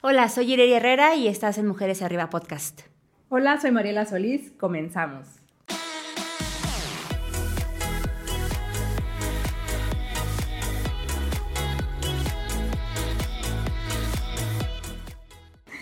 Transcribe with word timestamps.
Hola, 0.00 0.28
soy 0.28 0.52
Irene 0.52 0.76
Herrera 0.76 1.16
y 1.16 1.26
estás 1.26 1.58
en 1.58 1.66
Mujeres 1.66 2.02
Arriba 2.02 2.30
Podcast. 2.30 2.82
Hola, 3.30 3.60
soy 3.60 3.72
Mariela 3.72 4.06
Solís. 4.06 4.52
Comenzamos. 4.56 5.26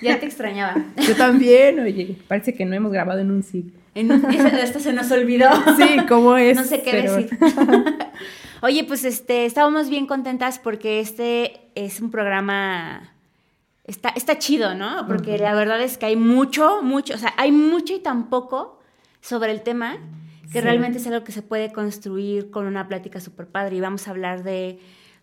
Ya 0.00 0.18
te 0.18 0.24
extrañaba. 0.24 0.82
Yo 1.06 1.14
también, 1.14 1.80
oye, 1.80 2.16
parece 2.26 2.54
que 2.54 2.64
no 2.64 2.74
hemos 2.74 2.92
grabado 2.92 3.20
en 3.20 3.30
un 3.30 3.42
siglo. 3.42 3.78
Esto 3.94 4.80
se 4.80 4.94
nos 4.94 5.10
olvidó. 5.10 5.50
Sí, 5.76 5.98
¿cómo 6.08 6.38
es? 6.38 6.56
No 6.56 6.64
sé 6.64 6.80
qué 6.80 7.02
decir. 7.02 7.38
Oye, 8.62 8.84
pues 8.84 9.04
este, 9.04 9.44
estábamos 9.44 9.90
bien 9.90 10.06
contentas 10.06 10.58
porque 10.58 11.00
este 11.00 11.60
es 11.74 12.00
un 12.00 12.10
programa 12.10 13.12
está, 13.86 14.10
está 14.10 14.38
chido, 14.38 14.74
¿no? 14.74 15.06
Porque 15.06 15.38
la 15.38 15.54
verdad 15.54 15.80
es 15.80 15.98
que 15.98 16.06
hay 16.06 16.16
mucho, 16.16 16.82
mucho, 16.82 17.14
o 17.14 17.18
sea, 17.18 17.32
hay 17.36 17.52
mucho 17.52 17.94
y 17.94 18.00
tan 18.00 18.28
poco 18.28 18.80
sobre 19.20 19.52
el 19.52 19.62
tema 19.62 19.98
que 20.52 20.60
realmente 20.60 20.98
es 20.98 21.06
algo 21.06 21.24
que 21.24 21.32
se 21.32 21.42
puede 21.42 21.72
construir 21.72 22.50
con 22.50 22.66
una 22.66 22.86
plática 22.86 23.20
súper 23.20 23.48
padre 23.48 23.76
y 23.76 23.80
vamos 23.80 24.06
a 24.06 24.12
hablar 24.12 24.44
de, 24.44 24.78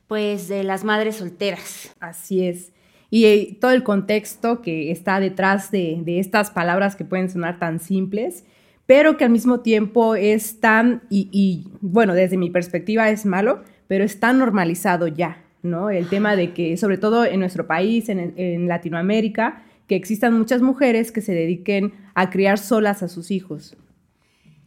pues, 0.07 0.47
de 0.47 0.63
las 0.63 0.83
madres 0.83 1.15
solteras. 1.15 1.95
Así 1.99 2.45
es. 2.45 2.73
Y 3.09 3.25
eh, 3.25 3.57
todo 3.61 3.71
el 3.71 3.83
contexto 3.83 4.61
que 4.61 4.91
está 4.91 5.19
detrás 5.19 5.71
de, 5.71 5.99
de 6.03 6.19
estas 6.19 6.52
palabras 6.52 6.95
que 6.95 7.05
pueden 7.05 7.30
sonar 7.30 7.59
tan 7.59 7.80
simples, 7.80 8.43
pero 8.85 9.16
que 9.16 9.23
al 9.23 9.30
mismo 9.30 9.61
tiempo 9.61 10.16
es 10.16 10.59
tan, 10.59 11.03
y, 11.09 11.30
y 11.31 11.71
bueno, 11.80 12.16
desde 12.16 12.38
mi 12.38 12.49
perspectiva 12.49 13.09
es 13.09 13.25
malo, 13.25 13.63
pero 13.88 14.03
es 14.03 14.19
tan 14.19 14.39
normalizado 14.39 15.07
ya. 15.07 15.42
¿No? 15.63 15.90
El 15.90 16.08
tema 16.08 16.35
de 16.35 16.53
que, 16.53 16.77
sobre 16.77 16.98
todo 16.98 17.26
en 17.26 17.40
nuestro 17.40 17.66
país, 17.66 18.09
en, 18.09 18.67
Latinoamérica, 18.67 19.63
que 19.88 19.95
existan 19.95 20.38
muchas 20.38 20.62
mujeres 20.62 21.12
que 21.12 21.22
se 21.22 21.34
dediquen 21.34 21.94
a 22.13 22.30
criar 22.30 22.59
solas 22.59 23.02
a 23.02 23.08
sus 23.08 23.31
hijos. 23.31 23.75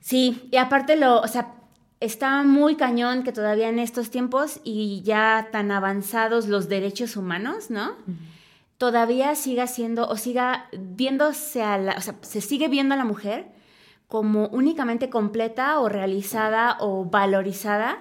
Sí, 0.00 0.48
y 0.50 0.56
aparte 0.56 0.97
lo, 0.97 1.20
o 1.20 1.28
sea, 1.28 1.55
está 2.00 2.42
muy 2.42 2.77
cañón 2.77 3.22
que 3.22 3.33
todavía 3.33 3.69
en 3.69 3.78
estos 3.78 4.11
tiempos 4.11 4.61
y 4.64 5.03
ya 5.05 5.48
tan 5.53 5.70
avanzados 5.70 6.48
los 6.48 6.69
derechos 6.69 7.16
humanos, 7.16 7.70
¿no? 7.70 7.92
Todavía 8.78 9.34
siga 9.34 9.66
siendo 9.66 10.06
o 10.08 10.16
siga 10.16 10.69
viéndose 10.78 11.62
a 11.62 11.78
la, 11.78 11.94
o 11.97 12.00
sea, 12.00 12.16
se 12.20 12.41
sigue 12.41 12.69
viendo 12.69 12.94
a 12.94 12.98
la 12.98 13.05
mujer 13.05 13.47
como 14.06 14.48
únicamente 14.48 15.10
completa 15.10 15.81
o 15.81 15.88
realizada 15.88 16.77
o 16.81 17.05
valorizada 17.05 17.98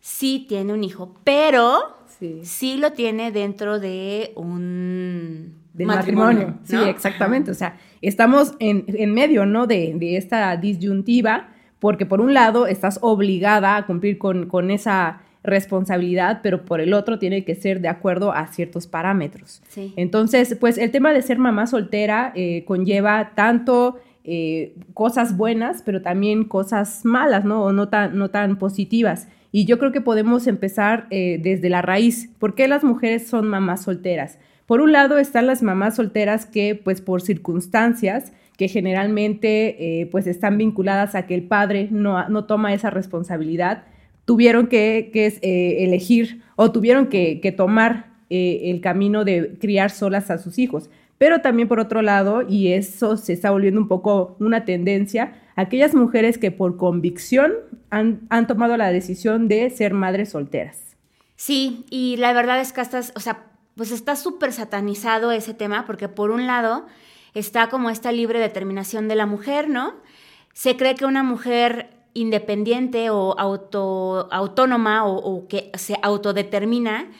si 0.00 0.46
tiene 0.48 0.72
un 0.72 0.84
hijo, 0.84 1.14
pero 1.24 1.96
sí. 2.42 2.76
lo 2.76 2.92
tiene 2.92 3.32
dentro 3.32 3.78
de 3.78 4.32
un 4.36 5.54
matrimonio. 5.74 6.54
Sí, 6.64 6.76
exactamente. 6.76 7.50
O 7.50 7.54
sea, 7.54 7.76
estamos 8.02 8.54
en, 8.58 9.12
medio, 9.12 9.46
¿no? 9.46 9.66
De, 9.66 10.16
esta 10.16 10.56
disyuntiva, 10.56 11.48
porque 11.78 12.06
por 12.06 12.20
un 12.20 12.34
lado 12.34 12.66
estás 12.66 12.98
obligada 13.02 13.76
a 13.76 13.86
cumplir 13.86 14.18
con, 14.18 14.70
esa 14.70 15.20
responsabilidad, 15.42 16.40
pero 16.42 16.64
por 16.64 16.80
el 16.80 16.92
otro 16.92 17.18
tiene 17.18 17.44
que 17.44 17.54
ser 17.54 17.80
de 17.80 17.88
acuerdo 17.88 18.32
a 18.32 18.48
ciertos 18.48 18.86
parámetros. 18.86 19.62
Sí. 19.68 19.92
Entonces, 19.96 20.56
pues 20.58 20.76
el 20.76 20.90
tema 20.90 21.12
de 21.12 21.22
ser 21.22 21.38
mamá 21.38 21.66
soltera 21.66 22.32
eh, 22.34 22.64
conlleva 22.66 23.32
tanto 23.36 24.00
eh, 24.24 24.74
cosas 24.92 25.36
buenas, 25.36 25.82
pero 25.82 26.02
también 26.02 26.44
cosas 26.44 27.04
malas, 27.04 27.44
¿no? 27.44 27.62
O 27.62 27.72
no 27.72 27.88
tan, 27.88 28.18
no 28.18 28.28
tan 28.30 28.58
positivas. 28.58 29.28
Y 29.56 29.64
yo 29.64 29.78
creo 29.78 29.90
que 29.90 30.02
podemos 30.02 30.46
empezar 30.48 31.06
eh, 31.08 31.40
desde 31.42 31.70
la 31.70 31.80
raíz. 31.80 32.28
¿Por 32.38 32.54
qué 32.54 32.68
las 32.68 32.84
mujeres 32.84 33.26
son 33.26 33.48
mamás 33.48 33.84
solteras? 33.84 34.38
Por 34.66 34.82
un 34.82 34.92
lado 34.92 35.16
están 35.16 35.46
las 35.46 35.62
mamás 35.62 35.96
solteras 35.96 36.44
que, 36.44 36.74
pues 36.74 37.00
por 37.00 37.22
circunstancias, 37.22 38.34
que 38.58 38.68
generalmente 38.68 40.02
eh, 40.02 40.08
pues 40.08 40.26
están 40.26 40.58
vinculadas 40.58 41.14
a 41.14 41.26
que 41.26 41.34
el 41.34 41.44
padre 41.44 41.88
no, 41.90 42.28
no 42.28 42.44
toma 42.44 42.74
esa 42.74 42.90
responsabilidad, 42.90 43.84
tuvieron 44.26 44.66
que, 44.66 45.08
que 45.10 45.26
eh, 45.26 45.84
elegir 45.84 46.42
o 46.56 46.70
tuvieron 46.70 47.06
que, 47.06 47.40
que 47.40 47.50
tomar 47.50 48.14
el 48.28 48.82
camino 48.82 49.24
de 49.24 49.56
criar 49.58 49.90
solas 49.90 50.30
a 50.30 50.36
sus 50.36 50.58
hijos. 50.58 50.90
Pero 51.16 51.40
también 51.40 51.66
por 51.66 51.80
otro 51.80 52.02
lado, 52.02 52.42
y 52.46 52.72
eso 52.72 53.16
se 53.16 53.32
está 53.32 53.52
volviendo 53.52 53.80
un 53.80 53.88
poco 53.88 54.36
una 54.38 54.66
tendencia, 54.66 55.32
aquellas 55.56 55.94
mujeres 55.94 56.38
que 56.38 56.50
por 56.50 56.76
convicción 56.76 57.54
han, 57.90 58.46
tomado 58.46 58.76
la 58.76 58.92
decisión 58.92 59.48
de 59.48 59.68
ser 59.70 59.94
madres 59.94 60.30
solteras. 60.30 60.96
Sí, 61.34 61.84
y 61.90 62.16
la 62.18 62.32
verdad 62.32 62.60
es 62.60 62.72
que 62.72 62.82
estás, 62.82 63.12
o 63.16 63.20
sea, 63.20 63.46
pues 63.74 63.90
está 63.90 64.16
súper 64.16 64.52
satanizado 64.52 65.32
ese 65.32 65.54
tema, 65.54 65.84
porque 65.86 66.08
por 66.08 66.30
un 66.30 66.46
lado 66.46 66.86
está 67.34 67.68
como 67.68 67.90
esta 67.90 68.12
libre 68.12 68.38
determinación 68.38 69.08
de 69.08 69.16
la 69.16 69.26
mujer, 69.26 69.68
¿no? 69.68 69.94
Se 70.52 70.76
cree 70.76 70.94
que 70.94 71.04
una 71.04 71.22
mujer 71.22 71.90
independiente 72.14 73.10
o 73.10 73.38
auto, 73.38 74.28
autónoma 74.30 75.06
o 75.06 75.46
que 75.48 75.70
se 75.74 75.96
autodetermina, 76.02 77.10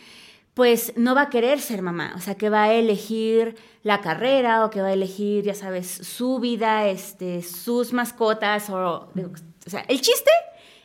pues 0.57 0.95
no 0.97 1.15
va 1.15 1.23
a 1.23 1.29
querer 1.29 1.61
ser 1.61 1.83
mamá, 1.83 2.15
o 2.17 2.21
sea, 2.21 2.35
que 2.35 2.49
va 2.49 2.65
a 2.65 2.73
elegir 2.73 3.57
la 3.87 4.01
carrera 4.01 4.65
o 4.65 4.71
que 4.71 4.83
va 4.83 4.89
a 4.89 4.93
elegir, 4.93 5.45
ya 5.45 5.55
sabes, 5.55 5.87
su 5.87 6.41
vida, 6.41 6.89
este, 6.89 7.41
sus 7.43 7.93
mascotas 7.93 8.69
o, 8.69 9.13
sea, 9.65 9.85
el 9.87 10.01
chiste, 10.01 10.31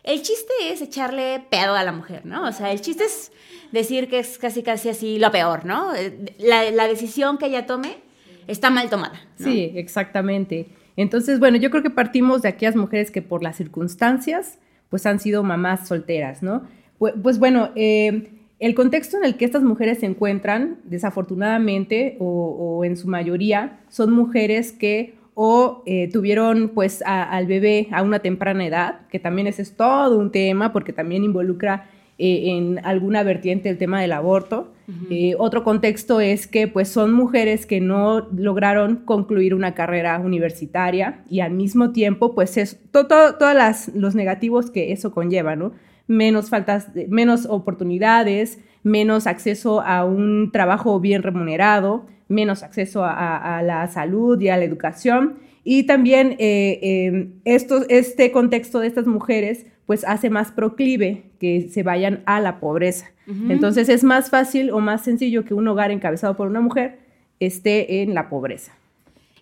el 0.03 0.21
chiste 0.21 0.53
es 0.71 0.83
echarle 0.83 1.43
pedo 1.49 1.73
a 1.73 1.83
la 1.83 1.93
mujer, 1.93 2.27
¿no? 2.27 2.47
O 2.47 2.51
sea, 2.51 2.71
el 2.71 2.79
chiste 2.79 3.05
es 3.05 3.31
decir 3.71 4.07
que 4.07 4.19
es 4.19 4.37
casi 4.37 4.61
casi 4.61 4.89
así 4.89 5.17
lo 5.17 5.31
peor, 5.31 5.65
¿no? 5.65 5.91
La, 6.37 6.87
decisión 6.87 7.39
que 7.39 7.47
ella 7.47 7.65
tome 7.65 7.97
está 8.45 8.69
mal 8.69 8.87
tomada. 8.87 9.19
Sí, 9.35 9.71
exactamente. 9.73 10.67
Entonces, 10.95 11.39
bueno, 11.39 11.57
yo 11.57 11.71
creo 11.71 11.81
que 11.81 11.89
partimos 11.89 12.43
de 12.43 12.49
aquellas 12.49 12.75
mujeres 12.75 13.09
que 13.09 13.23
por 13.23 13.41
las 13.41 13.55
circunstancias, 13.55 14.59
pues 14.89 15.07
han 15.07 15.19
sido 15.19 15.41
mamás 15.41 15.87
solteras, 15.87 16.43
¿no? 16.43 16.67
Pues, 16.99 17.15
pues 17.23 17.39
bueno, 17.39 17.71
eh, 17.75 18.29
el 18.61 18.75
contexto 18.75 19.17
en 19.17 19.25
el 19.25 19.37
que 19.37 19.45
estas 19.45 19.63
mujeres 19.63 19.99
se 19.99 20.05
encuentran, 20.05 20.77
desafortunadamente, 20.83 22.15
o, 22.19 22.85
en 22.85 22.95
su 22.95 23.07
mayoría, 23.07 23.79
son 23.89 24.11
mujeres 24.13 24.71
que 24.71 25.15
o 25.33 25.81
eh, 25.87 26.09
tuvieron 26.11 26.69
pues 26.69 27.01
al 27.03 27.47
bebé 27.47 27.87
a 27.91 28.03
una 28.03 28.19
temprana 28.19 28.63
edad, 28.65 29.07
que 29.09 29.17
también 29.17 29.47
ese 29.47 29.63
es 29.63 29.75
todo 29.75 30.19
un 30.19 30.31
tema 30.31 30.71
porque 30.73 30.93
también 30.93 31.23
involucra 31.23 31.89
eh, 32.19 32.51
en 32.51 32.79
alguna 32.85 33.23
vertiente 33.23 33.67
el 33.67 33.79
tema 33.79 33.99
del 33.99 34.11
aborto. 34.11 34.71
Eh, 35.09 35.35
otro 35.39 35.63
contexto 35.63 36.19
es 36.19 36.45
que 36.45 36.67
pues 36.67 36.89
son 36.89 37.13
mujeres 37.13 37.65
que 37.65 37.79
no 37.79 38.27
lograron 38.35 38.97
concluir 38.97 39.55
una 39.55 39.73
carrera 39.73 40.19
universitaria 40.19 41.23
y 41.29 41.39
al 41.39 41.53
mismo 41.53 41.93
tiempo 41.93 42.35
pues 42.35 42.57
es 42.57 42.77
todos 42.91 43.89
los 43.95 44.15
negativos 44.15 44.69
que 44.69 44.91
eso 44.91 45.11
conlleva, 45.11 45.55
¿no? 45.55 45.71
Menos 46.11 46.49
faltas, 46.49 46.89
menos 47.07 47.45
oportunidades, 47.45 48.59
menos 48.83 49.27
acceso 49.27 49.81
a 49.81 50.03
un 50.03 50.51
trabajo 50.51 50.99
bien 50.99 51.23
remunerado, 51.23 52.05
menos 52.27 52.63
acceso 52.63 53.03
a, 53.05 53.61
la 53.63 53.87
salud 53.87 54.39
y 54.41 54.49
a 54.49 54.57
la 54.57 54.65
educación. 54.65 55.37
Y 55.63 55.83
también 55.83 56.35
eh, 56.39 56.79
em, 56.81 57.33
este 57.45 58.31
contexto 58.31 58.79
de 58.79 58.87
estas 58.87 59.07
mujeres 59.07 59.65
pues 59.85 60.05
hace 60.05 60.29
más 60.29 60.51
proclive 60.51 61.23
que 61.39 61.69
se 61.69 61.83
vayan 61.83 62.21
a 62.25 62.39
la 62.39 62.59
pobreza. 62.59 63.11
Entonces 63.47 63.87
es 63.87 64.03
más 64.03 64.29
fácil 64.29 64.71
o 64.71 64.81
más 64.81 65.05
sencillo 65.05 65.45
que 65.45 65.53
un 65.53 65.65
hogar 65.65 65.89
encabezado 65.91 66.35
por 66.35 66.47
una 66.47 66.59
mujer 66.59 66.99
esté 67.39 68.01
en 68.01 68.13
la 68.13 68.27
pobreza. 68.27 68.73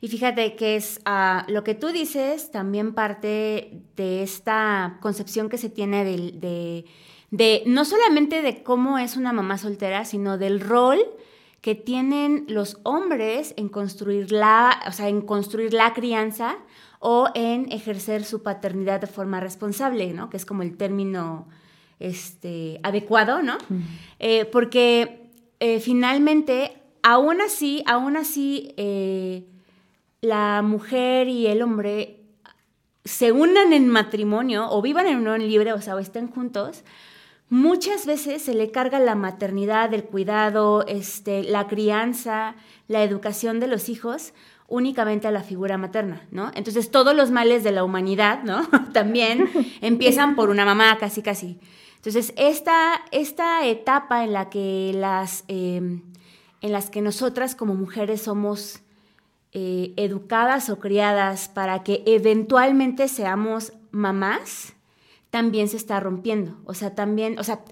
Y 0.01 0.07
fíjate 0.07 0.55
que 0.55 0.75
es 0.75 1.01
ah, 1.05 1.45
lo 1.49 1.63
que 1.63 1.75
tú 1.75 1.87
dices 1.87 2.51
también 2.51 2.93
parte 2.93 3.81
de 3.95 4.23
esta 4.23 4.97
concepción 5.01 5.49
que 5.49 5.57
se 5.57 5.69
tiene 5.69 6.05
de, 6.05 6.85
de, 7.31 7.63
no 7.65 7.83
solamente 7.85 8.41
de 8.41 8.63
cómo 8.63 8.97
es 8.97 9.17
una 9.17 9.33
mamá 9.33 9.57
soltera, 9.57 10.05
sino 10.05 10.37
del 10.37 10.61
rol 10.61 10.99
que 11.61 11.75
tienen 11.75 12.45
los 12.47 12.79
hombres 12.83 13.53
en 13.57 13.67
construir 13.67 14.31
la, 14.31 14.81
o 14.87 14.91
sea, 14.93 15.09
en 15.09 15.21
construir 15.21 15.73
la 15.73 15.93
crianza 15.93 16.57
o 16.99 17.29
en 17.35 17.71
ejercer 17.71 18.23
su 18.23 18.43
paternidad 18.43 19.01
de 19.01 19.07
forma 19.07 19.39
responsable, 19.39 20.13
¿no? 20.13 20.29
Que 20.29 20.37
es 20.37 20.45
como 20.45 20.63
el 20.63 20.77
término 20.77 21.47
este, 21.99 22.79
adecuado, 22.83 23.41
¿no? 23.41 23.57
Eh, 24.19 24.45
porque 24.45 25.29
eh, 25.59 25.79
finalmente, 25.79 26.81
aún 27.03 27.41
así, 27.41 27.83
aún 27.85 28.15
así, 28.15 28.73
eh, 28.77 29.45
la 30.21 30.61
mujer 30.61 31.27
y 31.27 31.47
el 31.47 31.61
hombre 31.61 32.19
se 33.05 33.31
unan 33.31 33.73
en 33.73 33.87
matrimonio 33.87 34.69
o 34.69 34.81
vivan 34.81 35.07
en 35.07 35.17
unión 35.17 35.47
libre, 35.47 35.73
o 35.73 35.81
sea, 35.81 35.95
o 35.95 35.99
estén 35.99 36.27
juntos, 36.27 36.83
muchas 37.49 38.05
veces 38.05 38.41
se 38.41 38.53
le 38.53 38.71
carga 38.71 38.99
la 38.99 39.15
maternidad, 39.15 39.93
el 39.93 40.03
cuidado, 40.03 40.85
este, 40.87 41.43
la 41.43 41.67
crianza, 41.67 42.55
la 42.87 43.03
educación 43.03 43.59
de 43.59 43.67
los 43.67 43.89
hijos 43.89 44.33
únicamente 44.67 45.27
a 45.27 45.31
la 45.31 45.41
figura 45.41 45.77
materna, 45.77 46.27
¿no? 46.29 46.51
Entonces 46.53 46.91
todos 46.91 47.15
los 47.15 47.31
males 47.31 47.63
de 47.63 47.71
la 47.71 47.83
humanidad, 47.83 48.43
¿no? 48.43 48.67
También 48.93 49.49
empiezan 49.81 50.35
por 50.35 50.49
una 50.49 50.65
mamá, 50.65 50.97
casi, 50.99 51.23
casi. 51.23 51.59
Entonces 51.95 52.33
esta, 52.37 53.01
esta 53.11 53.65
etapa 53.65 54.23
en 54.23 54.33
la 54.33 54.49
que 54.49 54.91
las... 54.93 55.43
Em, 55.47 56.03
en 56.61 56.71
las 56.71 56.89
que 56.89 57.01
nosotras 57.01 57.55
como 57.55 57.73
mujeres 57.73 58.23
somos 58.23 58.81
eh, 59.51 59.93
educadas 59.97 60.69
o 60.69 60.79
criadas 60.79 61.49
para 61.49 61.83
que 61.83 62.03
eventualmente 62.05 63.07
seamos 63.07 63.73
mamás, 63.91 64.73
también 65.29 65.67
se 65.67 65.77
está 65.77 65.99
rompiendo. 65.99 66.57
O 66.65 66.73
sea, 66.73 66.95
también, 66.95 67.39
o 67.39 67.43
sea, 67.43 67.63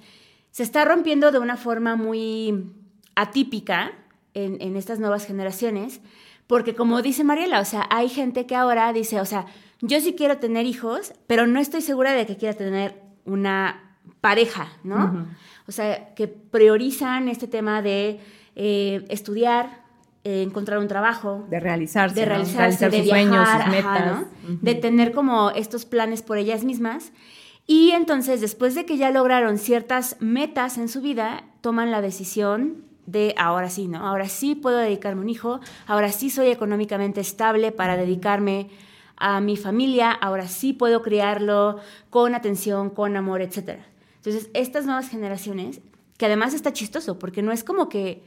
se 0.51 0.63
está 0.63 0.85
rompiendo 0.85 1.31
de 1.31 1.39
una 1.39 1.57
forma 1.57 1.95
muy 1.95 2.71
atípica 3.15 3.91
en, 4.33 4.62
en 4.62 4.75
estas 4.75 5.00
nuevas 5.00 5.25
generaciones, 5.25 6.01
porque 6.47 6.75
como 6.75 7.01
dice 7.01 7.24
Mariela, 7.24 7.59
o 7.59 7.65
sea, 7.65 7.88
hay 7.89 8.09
gente 8.09 8.45
que 8.45 8.56
ahora 8.56 8.94
dice, 8.94 9.19
o 9.19 9.25
sea, 9.25 9.45
yo 9.81 10.00
sí 10.00 10.13
quiero 10.13 10.38
tener 10.38 10.65
hijos, 10.65 11.13
pero 11.27 11.45
no 11.45 11.59
estoy 11.59 11.81
segura 11.81 12.13
de 12.13 12.25
que 12.25 12.38
quiera 12.38 12.56
tener 12.56 13.01
una 13.25 13.97
pareja, 14.21 14.71
¿no? 14.83 15.27
O 15.68 15.71
sea, 15.71 16.15
que 16.15 16.27
priorizan 16.27 17.27
este 17.27 17.47
tema 17.47 17.81
de 17.81 18.19
eh, 18.56 19.06
estudiar, 19.09 19.83
eh, 20.29 20.44
encontrar 20.44 20.79
un 20.79 20.89
trabajo. 20.89 21.47
De 21.50 21.57
realizarse. 21.57 22.19
De 22.19 22.25
realizarse, 22.25 22.89
de 22.89 23.00
sus 23.00 23.07
sueños, 23.07 23.47
sus 23.47 23.68
metas. 23.71 24.25
De 24.62 24.75
tener 24.75 25.13
como 25.13 25.51
estos 25.51 25.85
planes 25.85 26.21
por 26.21 26.38
ellas 26.38 26.65
mismas. 26.65 27.13
Y 27.65 27.91
entonces, 27.91 28.41
después 28.41 28.75
de 28.75 28.85
que 28.85 28.97
ya 28.97 29.09
lograron 29.09 29.57
ciertas 29.57 30.18
metas 30.19 30.77
en 30.77 30.89
su 30.89 31.00
vida, 31.00 31.45
toman 31.62 31.91
la 31.91 32.01
decisión 32.01 32.83
de 33.06 33.35
ahora 33.38 33.69
sí, 33.69 33.88
¿no? 33.88 34.06
Ahora 34.06 34.27
sí 34.27 34.53
puedo 34.53 34.79
dedicarme 34.79 35.21
a 35.21 35.24
un 35.24 35.29
hijo, 35.29 35.62
ahora 35.85 36.12
sí 36.12 36.30
soy 36.30 36.47
económicamente 36.47 37.21
estable 37.21 37.71
para 37.71 37.95
dedicarme 37.95 38.69
a 39.15 39.39
mi 39.39 39.56
familia, 39.56 40.12
ahora 40.12 40.50
sí 40.50 40.73
puedo 40.73 41.03
criarlo 41.03 41.77
con 42.09 42.35
atención, 42.35 42.89
con 42.89 43.15
amor, 43.15 43.41
etc. 43.41 43.80
Entonces, 44.18 44.50
estas 44.53 44.85
nuevas 44.85 45.07
generaciones, 45.07 45.80
que 46.18 46.25
además 46.25 46.53
está 46.53 46.73
chistoso, 46.73 47.18
porque 47.18 47.41
no 47.41 47.53
es 47.53 47.63
como 47.63 47.88
que 47.88 48.23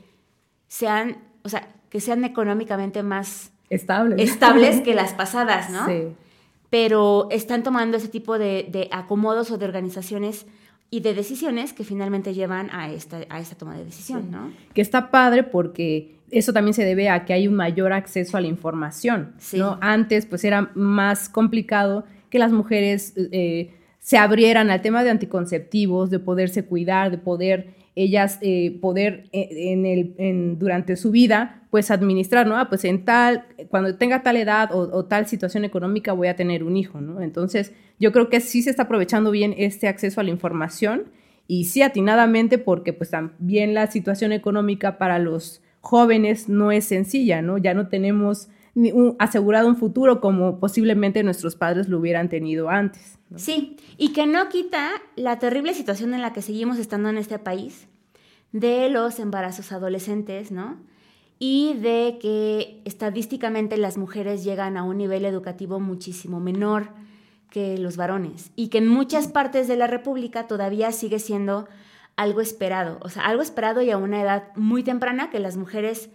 sean, 0.67 1.19
o 1.43 1.51
sea, 1.51 1.69
que 1.91 2.01
sean 2.01 2.25
económicamente 2.25 3.03
más 3.03 3.53
estables, 3.69 4.21
estables 4.31 4.81
que 4.81 4.95
las 5.03 5.13
pasadas, 5.13 5.69
¿no? 5.71 5.87
Sí. 5.87 6.15
Pero 6.71 7.29
están 7.31 7.63
tomando 7.63 7.97
ese 7.97 8.09
tipo 8.09 8.39
de, 8.39 8.67
de 8.71 8.89
acomodos 8.93 9.51
o 9.51 9.59
de 9.59 9.65
organizaciones 9.67 10.47
y 10.91 11.01
de 11.01 11.15
decisiones 11.15 11.73
que 11.73 11.85
finalmente 11.85 12.35
llevan 12.35 12.69
a 12.73 12.91
esta, 12.91 13.21
a 13.29 13.41
esta 13.41 13.57
toma 13.57 13.77
de 13.77 13.85
decisión, 13.85 14.31
¿no? 14.31 14.53
Que 14.75 14.81
está 14.81 15.11
padre 15.11 15.45
porque 15.45 16.17
eso 16.31 16.53
también 16.53 16.75
se 16.75 16.85
debe 16.85 17.09
a 17.09 17.25
que 17.25 17.33
hay 17.33 17.47
un 17.47 17.55
mayor 17.55 17.93
acceso 17.93 18.37
a 18.37 18.41
la 18.41 18.49
información, 18.49 19.35
¿no? 19.53 19.79
Antes, 19.81 20.27
pues 20.27 20.45
era 20.45 20.71
más 20.75 21.29
complicado 21.29 22.05
que 22.29 22.39
las 22.39 22.53
mujeres 22.53 23.15
eh, 23.17 23.73
se 24.01 24.19
abrieran 24.19 24.71
al 24.71 24.83
tema 24.83 25.05
de 25.05 25.11
anticonceptivos, 25.11 26.11
de 26.11 26.19
poderse 26.19 26.65
cuidar, 26.65 27.11
de 27.11 27.19
poder 27.19 27.75
ellas 28.03 28.39
eh, 28.41 28.79
poder 28.81 29.29
eh, 29.33 29.49
en 29.73 29.87
el, 29.87 30.59
durante 30.59 30.97
su 30.97 31.11
vida, 31.11 31.63
pues 31.71 31.91
administrar, 31.91 32.47
¿no? 32.47 32.57
Ah, 32.57 32.69
pues 32.69 32.85
en 32.85 33.05
tal, 33.05 33.47
cuando 33.69 33.97
tenga 33.97 34.23
tal 34.23 34.37
edad 34.37 34.71
o, 34.73 35.05
tal 35.05 35.27
situación 35.27 35.65
económica 35.65 36.13
voy 36.13 36.29
a 36.29 36.37
tener 36.37 36.65
un 36.65 36.77
hijo, 36.77 37.01
¿no? 37.01 37.21
Entonces, 37.21 37.73
yo 37.99 38.13
creo 38.13 38.29
que 38.29 38.41
sí 38.41 38.63
se 38.63 38.71
está 38.71 38.85
aprovechando 38.85 39.31
bien 39.31 39.55
este 39.57 39.89
acceso 39.89 40.21
a 40.21 40.25
la 40.25 40.31
información 40.31 41.05
y 41.47 41.65
sí 41.65 41.83
atinadamente 41.83 42.59
porque 42.59 42.93
pues 42.93 43.11
también 43.11 43.75
la 43.75 43.87
situación 43.89 44.33
económica 44.33 44.99
para 44.99 45.19
los 45.19 45.63
jóvenes 45.81 46.49
no 46.49 46.73
es 46.73 46.85
sencilla, 46.85 47.43
¿no? 47.43 47.59
Ya 47.59 47.75
no 47.75 47.89
tenemos 47.89 48.49
asegurado 49.19 49.69
un 49.69 49.77
futuro 49.77 50.21
como 50.21 50.61
posiblemente 50.61 51.23
nuestros 51.23 51.57
padres 51.57 51.89
lo 51.89 51.99
hubieran 51.99 52.29
tenido 52.29 52.71
antes. 52.71 53.19
Sí, 53.37 53.77
y 53.97 54.13
que 54.13 54.27
no 54.27 54.49
quita 54.49 54.91
la 55.17 55.39
terrible 55.39 55.75
situación 55.75 56.15
en 56.15 56.23
la 56.23 56.33
que 56.33 56.43
seguimos 56.43 56.79
estando 56.79 57.09
en 57.09 57.19
este 57.19 57.39
país, 57.39 57.89
de 58.53 58.89
los 58.89 59.19
embarazos 59.19 59.73
adolescentes, 59.73 60.51
¿no? 60.51 60.79
Y 61.39 61.75
de 61.75 62.19
que 62.21 62.83
estadísticamente 62.85 63.77
las 63.77 63.97
mujeres 63.97 64.45
llegan 64.45 64.77
a 64.77 64.83
un 64.83 64.99
nivel 64.99 65.25
educativo 65.25 65.81
muchísimo 65.81 66.41
menor 66.41 66.89
que 67.51 67.79
los 67.79 67.97
varones 67.97 68.53
y 68.57 68.69
que 68.69 68.79
en 68.79 68.89
muchas 68.89 69.29
partes 69.29 69.67
de 69.67 69.77
la 69.77 69.87
República 69.87 70.47
todavía 70.47 70.93
sigue 70.93 71.19
siendo 71.19 71.69
algo 72.17 72.41
esperado, 72.41 72.99
o 73.01 73.09
sea, 73.09 73.25
algo 73.25 73.43
esperado 73.43 73.81
y 73.83 73.91
a 73.91 73.97
una 73.97 74.21
edad 74.21 74.55
muy 74.55 74.83
temprana 74.83 75.31
que 75.31 75.41
las 75.41 75.57
mujeres 75.57 76.11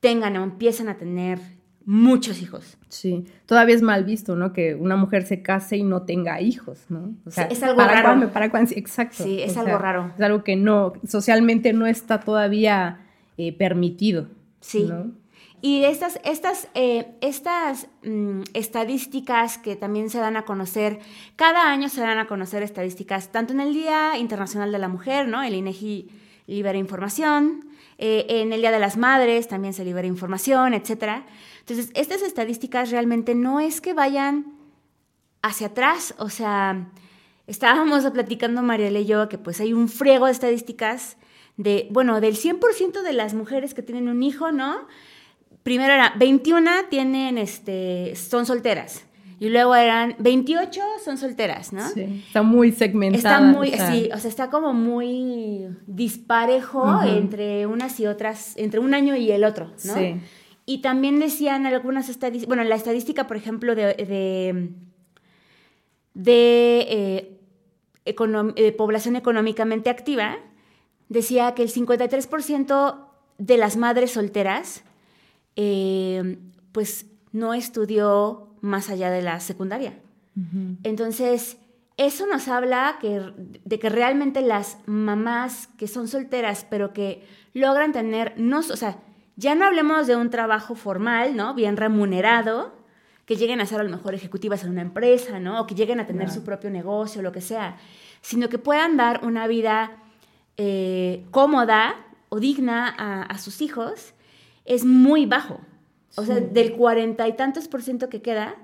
tengan 0.00 0.36
o 0.36 0.42
empiezan 0.42 0.88
a 0.88 0.96
tener 0.96 1.38
muchos 1.84 2.42
hijos. 2.42 2.76
Sí, 2.88 3.24
todavía 3.46 3.74
es 3.74 3.82
mal 3.82 4.04
visto, 4.04 4.36
¿no? 4.36 4.52
Que 4.52 4.74
una 4.74 4.96
mujer 4.96 5.26
se 5.26 5.42
case 5.42 5.76
y 5.76 5.82
no 5.82 6.02
tenga 6.02 6.40
hijos, 6.40 6.86
¿no? 6.88 7.14
O 7.26 7.30
sea, 7.30 7.44
es 7.44 7.62
algo 7.62 7.80
raro. 7.80 8.30
para 8.32 8.46
exacto. 8.46 9.24
Sí, 9.24 9.40
es 9.40 9.56
algo 9.56 9.78
raro. 9.78 10.12
Es 10.16 10.22
algo 10.22 10.44
que 10.44 10.56
no, 10.56 10.92
socialmente 11.06 11.72
no 11.72 11.86
está 11.86 12.20
todavía 12.20 13.00
eh, 13.38 13.52
permitido. 13.52 14.28
Sí. 14.60 14.90
Y 15.60 15.84
estas, 15.84 16.20
estas, 16.24 16.68
eh, 16.74 17.06
estas 17.20 17.86
mm, 18.02 18.42
estadísticas 18.52 19.58
que 19.58 19.76
también 19.76 20.10
se 20.10 20.18
dan 20.18 20.36
a 20.36 20.44
conocer, 20.44 20.98
cada 21.36 21.70
año 21.70 21.88
se 21.88 22.00
dan 22.00 22.18
a 22.18 22.26
conocer 22.26 22.64
estadísticas, 22.64 23.30
tanto 23.30 23.52
en 23.52 23.60
el 23.60 23.72
Día 23.72 24.18
Internacional 24.18 24.72
de 24.72 24.78
la 24.80 24.88
Mujer, 24.88 25.28
¿no? 25.28 25.42
El 25.42 25.54
INEGI 25.54 26.10
libera 26.48 26.78
información, 26.78 27.66
eh, 27.98 28.26
en 28.28 28.52
el 28.52 28.60
Día 28.60 28.72
de 28.72 28.80
las 28.80 28.96
Madres 28.96 29.46
también 29.46 29.72
se 29.72 29.84
libera 29.84 30.08
información, 30.08 30.74
etcétera. 30.74 31.24
Entonces, 31.62 31.90
estas 31.94 32.22
estadísticas 32.22 32.90
realmente 32.90 33.36
no 33.36 33.60
es 33.60 33.80
que 33.80 33.94
vayan 33.94 34.52
hacia 35.42 35.68
atrás, 35.68 36.14
o 36.18 36.28
sea, 36.28 36.88
estábamos 37.46 38.04
platicando 38.10 38.62
Mariela 38.62 38.98
y 38.98 39.06
yo 39.06 39.28
que 39.28 39.38
pues 39.38 39.60
hay 39.60 39.72
un 39.72 39.88
friego 39.88 40.26
de 40.26 40.32
estadísticas 40.32 41.16
de, 41.56 41.86
bueno, 41.90 42.20
del 42.20 42.34
100% 42.36 43.02
de 43.02 43.12
las 43.12 43.34
mujeres 43.34 43.74
que 43.74 43.82
tienen 43.82 44.08
un 44.08 44.24
hijo, 44.24 44.50
¿no? 44.50 44.88
Primero 45.62 45.92
era 45.92 46.12
21 46.16 46.70
tienen, 46.90 47.38
este, 47.38 48.14
son 48.16 48.44
solteras. 48.44 49.04
Y 49.38 49.48
luego 49.48 49.74
eran 49.76 50.16
28 50.18 50.80
son 51.04 51.18
solteras, 51.18 51.72
¿no? 51.72 51.88
Sí, 51.88 52.24
está 52.26 52.42
muy 52.42 52.72
segmentada. 52.72 53.36
Está 53.36 53.40
muy, 53.40 53.70
sí, 53.70 54.08
o 54.12 54.18
sea, 54.18 54.28
está 54.28 54.50
como 54.50 54.72
muy 54.72 55.68
disparejo 55.86 57.02
entre 57.04 57.66
unas 57.66 58.00
y 58.00 58.06
otras, 58.06 58.56
entre 58.56 58.80
un 58.80 58.94
año 58.94 59.14
y 59.14 59.30
el 59.30 59.44
otro, 59.44 59.72
¿no? 59.84 59.94
Sí. 59.94 60.16
Y 60.64 60.78
también 60.78 61.18
decían 61.18 61.66
algunas 61.66 62.08
estadísticas, 62.08 62.48
bueno, 62.48 62.64
la 62.64 62.76
estadística, 62.76 63.26
por 63.26 63.36
ejemplo, 63.36 63.74
de, 63.74 63.94
de, 66.14 66.80
eh, 66.88 67.40
eh, 68.04 68.72
población 68.72 69.16
económicamente 69.16 69.90
activa, 69.90 70.38
decía 71.08 71.54
que 71.54 71.62
el 71.62 71.72
53% 71.72 73.08
de 73.38 73.56
las 73.56 73.76
madres 73.76 74.12
solteras, 74.12 74.84
eh, 75.56 76.38
pues 76.70 77.06
no 77.32 77.54
estudió 77.54 78.48
más 78.60 78.88
allá 78.88 79.10
de 79.10 79.22
la 79.22 79.40
secundaria. 79.40 79.98
Entonces, 80.82 81.58
eso 81.98 82.26
nos 82.26 82.48
habla 82.48 82.96
que, 83.00 83.20
de 83.64 83.78
que 83.78 83.90
realmente 83.90 84.40
las 84.40 84.78
mamás 84.86 85.68
que 85.76 85.86
son 85.86 86.08
solteras, 86.08 86.66
pero 86.70 86.94
que 86.94 87.22
logran 87.52 87.92
tener, 87.92 88.34
no, 88.38 88.60
o 88.60 88.76
sea, 88.76 88.98
ya 89.36 89.54
no 89.54 89.64
hablemos 89.64 90.06
de 90.06 90.16
un 90.16 90.30
trabajo 90.30 90.74
formal, 90.74 91.36
¿no? 91.36 91.54
Bien 91.54 91.76
remunerado, 91.76 92.72
que 93.26 93.36
lleguen 93.36 93.60
a 93.60 93.66
ser 93.66 93.80
a 93.80 93.84
lo 93.84 93.90
mejor 93.90 94.14
ejecutivas 94.14 94.64
en 94.64 94.70
una 94.70 94.82
empresa, 94.82 95.40
¿no? 95.40 95.60
O 95.60 95.66
que 95.66 95.74
lleguen 95.74 96.00
a 96.00 96.06
tener 96.06 96.30
su 96.30 96.44
propio 96.44 96.70
negocio, 96.70 97.22
lo 97.22 97.32
que 97.32 97.40
sea, 97.40 97.76
sino 98.20 98.48
que 98.48 98.58
puedan 98.58 98.96
dar 98.96 99.24
una 99.24 99.46
vida 99.46 99.92
eh, 100.56 101.24
cómoda 101.30 101.94
o 102.28 102.40
digna 102.40 102.88
a, 102.88 103.38
sus 103.38 103.60
hijos, 103.60 104.14
es 104.64 104.84
muy 104.84 105.26
bajo. 105.26 105.60
O 106.16 106.24
sea, 106.24 106.40
del 106.40 106.72
cuarenta 106.72 107.26
y 107.26 107.36
tantos 107.36 107.68
por 107.68 107.82
ciento 107.82 108.08
que 108.08 108.20
queda, 108.20 108.56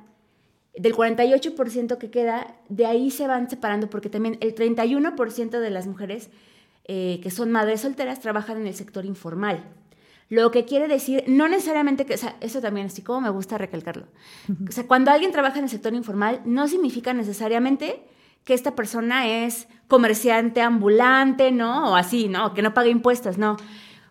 del 0.76 0.94
48 0.94 1.54
por 1.54 1.70
ciento 1.70 1.98
que 1.98 2.10
queda, 2.10 2.54
de 2.68 2.87
ahí 2.87 3.10
se 3.10 3.26
van 3.26 3.50
separando, 3.50 3.90
porque 3.90 4.08
también 4.08 4.38
el 4.40 4.54
31 4.54 5.16
por 5.16 5.32
ciento 5.32 5.60
de 5.60 5.70
las 5.70 5.87
mujeres 5.87 6.30
eh, 6.84 7.20
que 7.22 7.30
son 7.30 7.50
madres 7.50 7.82
solteras 7.82 8.20
trabajan 8.20 8.58
en 8.58 8.66
el 8.66 8.75
sector 8.75 9.04
informal. 9.04 9.62
Lo 10.28 10.50
que 10.50 10.64
quiere 10.64 10.88
decir, 10.88 11.25
no 11.26 11.49
necesariamente 11.49 12.04
que, 12.04 12.14
o 12.14 12.18
sea, 12.18 12.37
eso 12.40 12.61
también, 12.61 12.87
así 12.87 13.02
como 13.02 13.23
me 13.23 13.30
gusta 13.30 13.56
recalcarlo. 13.56 14.06
O 14.68 14.73
sea, 14.73 14.87
cuando 14.87 15.11
alguien 15.11 15.32
trabaja 15.32 15.58
en 15.58 15.64
el 15.64 15.70
sector 15.70 15.94
informal, 15.94 16.42
no 16.44 16.68
significa 16.68 17.14
necesariamente 17.14 18.02
que 18.44 18.54
esta 18.54 18.75
persona 18.75 19.26
es 19.44 19.68
comerciante 19.88 20.61
ambulante, 20.61 21.50
¿no? 21.50 21.92
O 21.92 21.97
así, 21.97 22.28
¿no? 22.28 22.52
Que 22.52 22.62
no 22.62 22.75
paga 22.75 22.88
impuestos, 22.88 23.38
no. 23.38 23.56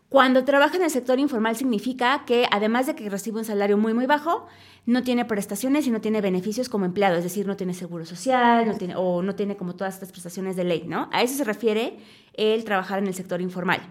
Cuando 0.09 0.45
trabaja 0.45 0.77
en 0.77 0.83
el 0.83 0.89
sector 0.89 1.19
informal 1.19 1.55
significa 1.55 2.23
que 2.25 2.47
además 2.49 2.87
de 2.87 2.95
que 2.95 3.09
recibe 3.09 3.39
un 3.39 3.45
salario 3.45 3.77
muy, 3.77 3.93
muy 3.93 4.05
bajo, 4.05 4.47
no 4.85 5.03
tiene 5.03 5.25
prestaciones 5.25 5.85
y 5.85 5.91
no 5.91 5.99
tiene 5.99 6.21
beneficios 6.21 6.69
como 6.69 6.85
empleado, 6.85 7.17
es 7.17 7.23
decir, 7.25 7.45
no 7.45 7.57
tiene 7.57 7.73
seguro 7.73 8.05
social 8.05 8.65
no 8.65 8.77
tiene, 8.77 8.95
o 8.95 9.21
no 9.21 9.35
tiene 9.35 9.57
como 9.57 9.75
todas 9.75 9.95
estas 9.95 10.11
prestaciones 10.11 10.55
de 10.55 10.63
ley, 10.63 10.85
¿no? 10.87 11.09
A 11.11 11.23
eso 11.23 11.35
se 11.35 11.43
refiere 11.43 11.97
el 12.33 12.63
trabajar 12.63 12.99
en 12.99 13.07
el 13.07 13.13
sector 13.13 13.41
informal. 13.41 13.81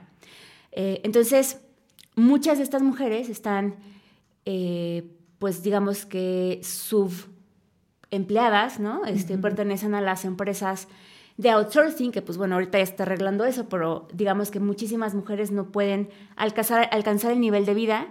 Eh, 0.72 1.02
entonces, 1.04 1.60
muchas 2.16 2.58
de 2.58 2.64
estas 2.64 2.82
mujeres 2.82 3.28
están, 3.28 3.76
eh, 4.44 5.08
pues 5.38 5.62
digamos 5.62 6.04
que 6.06 6.60
subempleadas, 6.64 8.80
¿no? 8.80 9.04
Este, 9.04 9.38
Pertenecen 9.38 9.94
a 9.94 10.00
las 10.00 10.24
empresas 10.24 10.88
de 11.36 11.50
outsourcing, 11.50 12.12
que 12.12 12.22
pues 12.22 12.38
bueno, 12.38 12.54
ahorita 12.54 12.78
ya 12.78 12.84
está 12.84 13.02
arreglando 13.04 13.44
eso, 13.44 13.68
pero 13.68 14.08
digamos 14.12 14.50
que 14.50 14.58
muchísimas 14.58 15.14
mujeres 15.14 15.52
no 15.52 15.70
pueden 15.70 16.08
alcanzar, 16.34 16.88
alcanzar 16.90 17.32
el 17.32 17.40
nivel 17.40 17.66
de 17.66 17.74
vida 17.74 18.06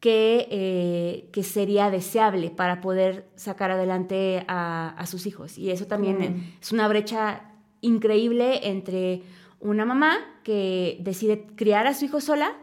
que, 0.00 0.48
eh, 0.50 1.30
que 1.32 1.44
sería 1.44 1.90
deseable 1.90 2.50
para 2.50 2.80
poder 2.80 3.28
sacar 3.36 3.70
adelante 3.70 4.44
a, 4.48 5.04
sus 5.06 5.26
hijos. 5.26 5.56
Y 5.56 5.70
eso 5.70 5.86
también 5.86 6.56
es 6.60 6.72
una 6.72 6.88
brecha 6.88 7.52
increíble 7.80 8.68
entre 8.68 9.22
una 9.60 9.84
mamá 9.84 10.18
que 10.42 10.98
decide 11.00 11.46
criar 11.54 11.86
a 11.86 11.94
su 11.94 12.04
hijo 12.04 12.20
sola 12.20 12.56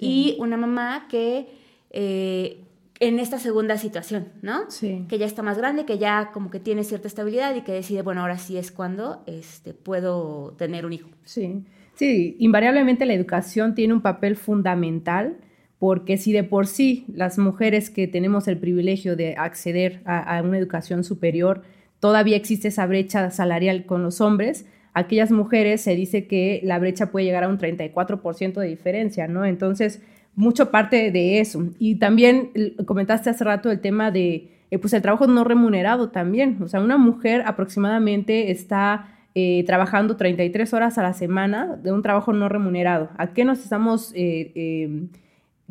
y 0.00 0.36
una 0.38 0.56
mamá 0.56 1.06
que 1.08 1.48
eh, 1.90 2.64
en 3.00 3.18
esta 3.18 3.38
segunda 3.38 3.76
situación, 3.76 4.28
¿no? 4.42 4.70
Sí. 4.70 5.04
Que 5.08 5.18
ya 5.18 5.26
está 5.26 5.42
más 5.42 5.58
grande, 5.58 5.84
que 5.84 5.98
ya 5.98 6.30
como 6.32 6.50
que 6.50 6.60
tiene 6.60 6.84
cierta 6.84 7.08
estabilidad 7.08 7.54
y 7.54 7.62
que 7.62 7.72
decide, 7.72 8.02
bueno, 8.02 8.22
ahora 8.22 8.38
sí 8.38 8.56
es 8.56 8.70
cuando 8.70 9.22
este, 9.26 9.74
puedo 9.74 10.54
tener 10.58 10.86
un 10.86 10.92
hijo. 10.92 11.08
Sí, 11.24 11.64
sí, 11.94 12.36
invariablemente 12.38 13.04
la 13.04 13.14
educación 13.14 13.74
tiene 13.74 13.94
un 13.94 14.00
papel 14.00 14.36
fundamental 14.36 15.36
porque 15.78 16.16
si 16.16 16.32
de 16.32 16.44
por 16.44 16.66
sí 16.66 17.04
las 17.12 17.38
mujeres 17.38 17.90
que 17.90 18.06
tenemos 18.06 18.48
el 18.48 18.58
privilegio 18.58 19.16
de 19.16 19.34
acceder 19.36 20.00
a, 20.04 20.38
a 20.38 20.42
una 20.42 20.56
educación 20.56 21.04
superior, 21.04 21.62
todavía 22.00 22.36
existe 22.36 22.68
esa 22.68 22.86
brecha 22.86 23.30
salarial 23.30 23.86
con 23.86 24.02
los 24.02 24.20
hombres, 24.20 24.66
aquellas 24.94 25.32
mujeres 25.32 25.80
se 25.82 25.94
dice 25.96 26.26
que 26.26 26.60
la 26.62 26.78
brecha 26.78 27.10
puede 27.10 27.26
llegar 27.26 27.44
a 27.44 27.48
un 27.48 27.58
34% 27.58 28.54
de 28.54 28.68
diferencia, 28.68 29.26
¿no? 29.26 29.44
Entonces, 29.44 30.00
mucho 30.36 30.70
parte 30.70 31.10
de 31.10 31.40
eso. 31.40 31.66
Y 31.78 31.96
también 31.96 32.52
comentaste 32.86 33.28
hace 33.28 33.44
rato 33.44 33.70
el 33.70 33.80
tema 33.80 34.10
de, 34.12 34.50
eh, 34.70 34.78
pues, 34.78 34.92
el 34.94 35.02
trabajo 35.02 35.26
no 35.26 35.44
remunerado 35.44 36.10
también. 36.10 36.58
O 36.62 36.68
sea, 36.68 36.80
una 36.80 36.96
mujer 36.96 37.42
aproximadamente 37.44 38.52
está 38.52 39.08
eh, 39.34 39.64
trabajando 39.66 40.16
33 40.16 40.72
horas 40.72 40.96
a 40.96 41.02
la 41.02 41.12
semana 41.12 41.76
de 41.76 41.92
un 41.92 42.02
trabajo 42.02 42.32
no 42.32 42.48
remunerado. 42.48 43.10
¿A 43.18 43.32
qué 43.32 43.44
nos 43.44 43.58
estamos... 43.60 44.12
Eh, 44.14 45.08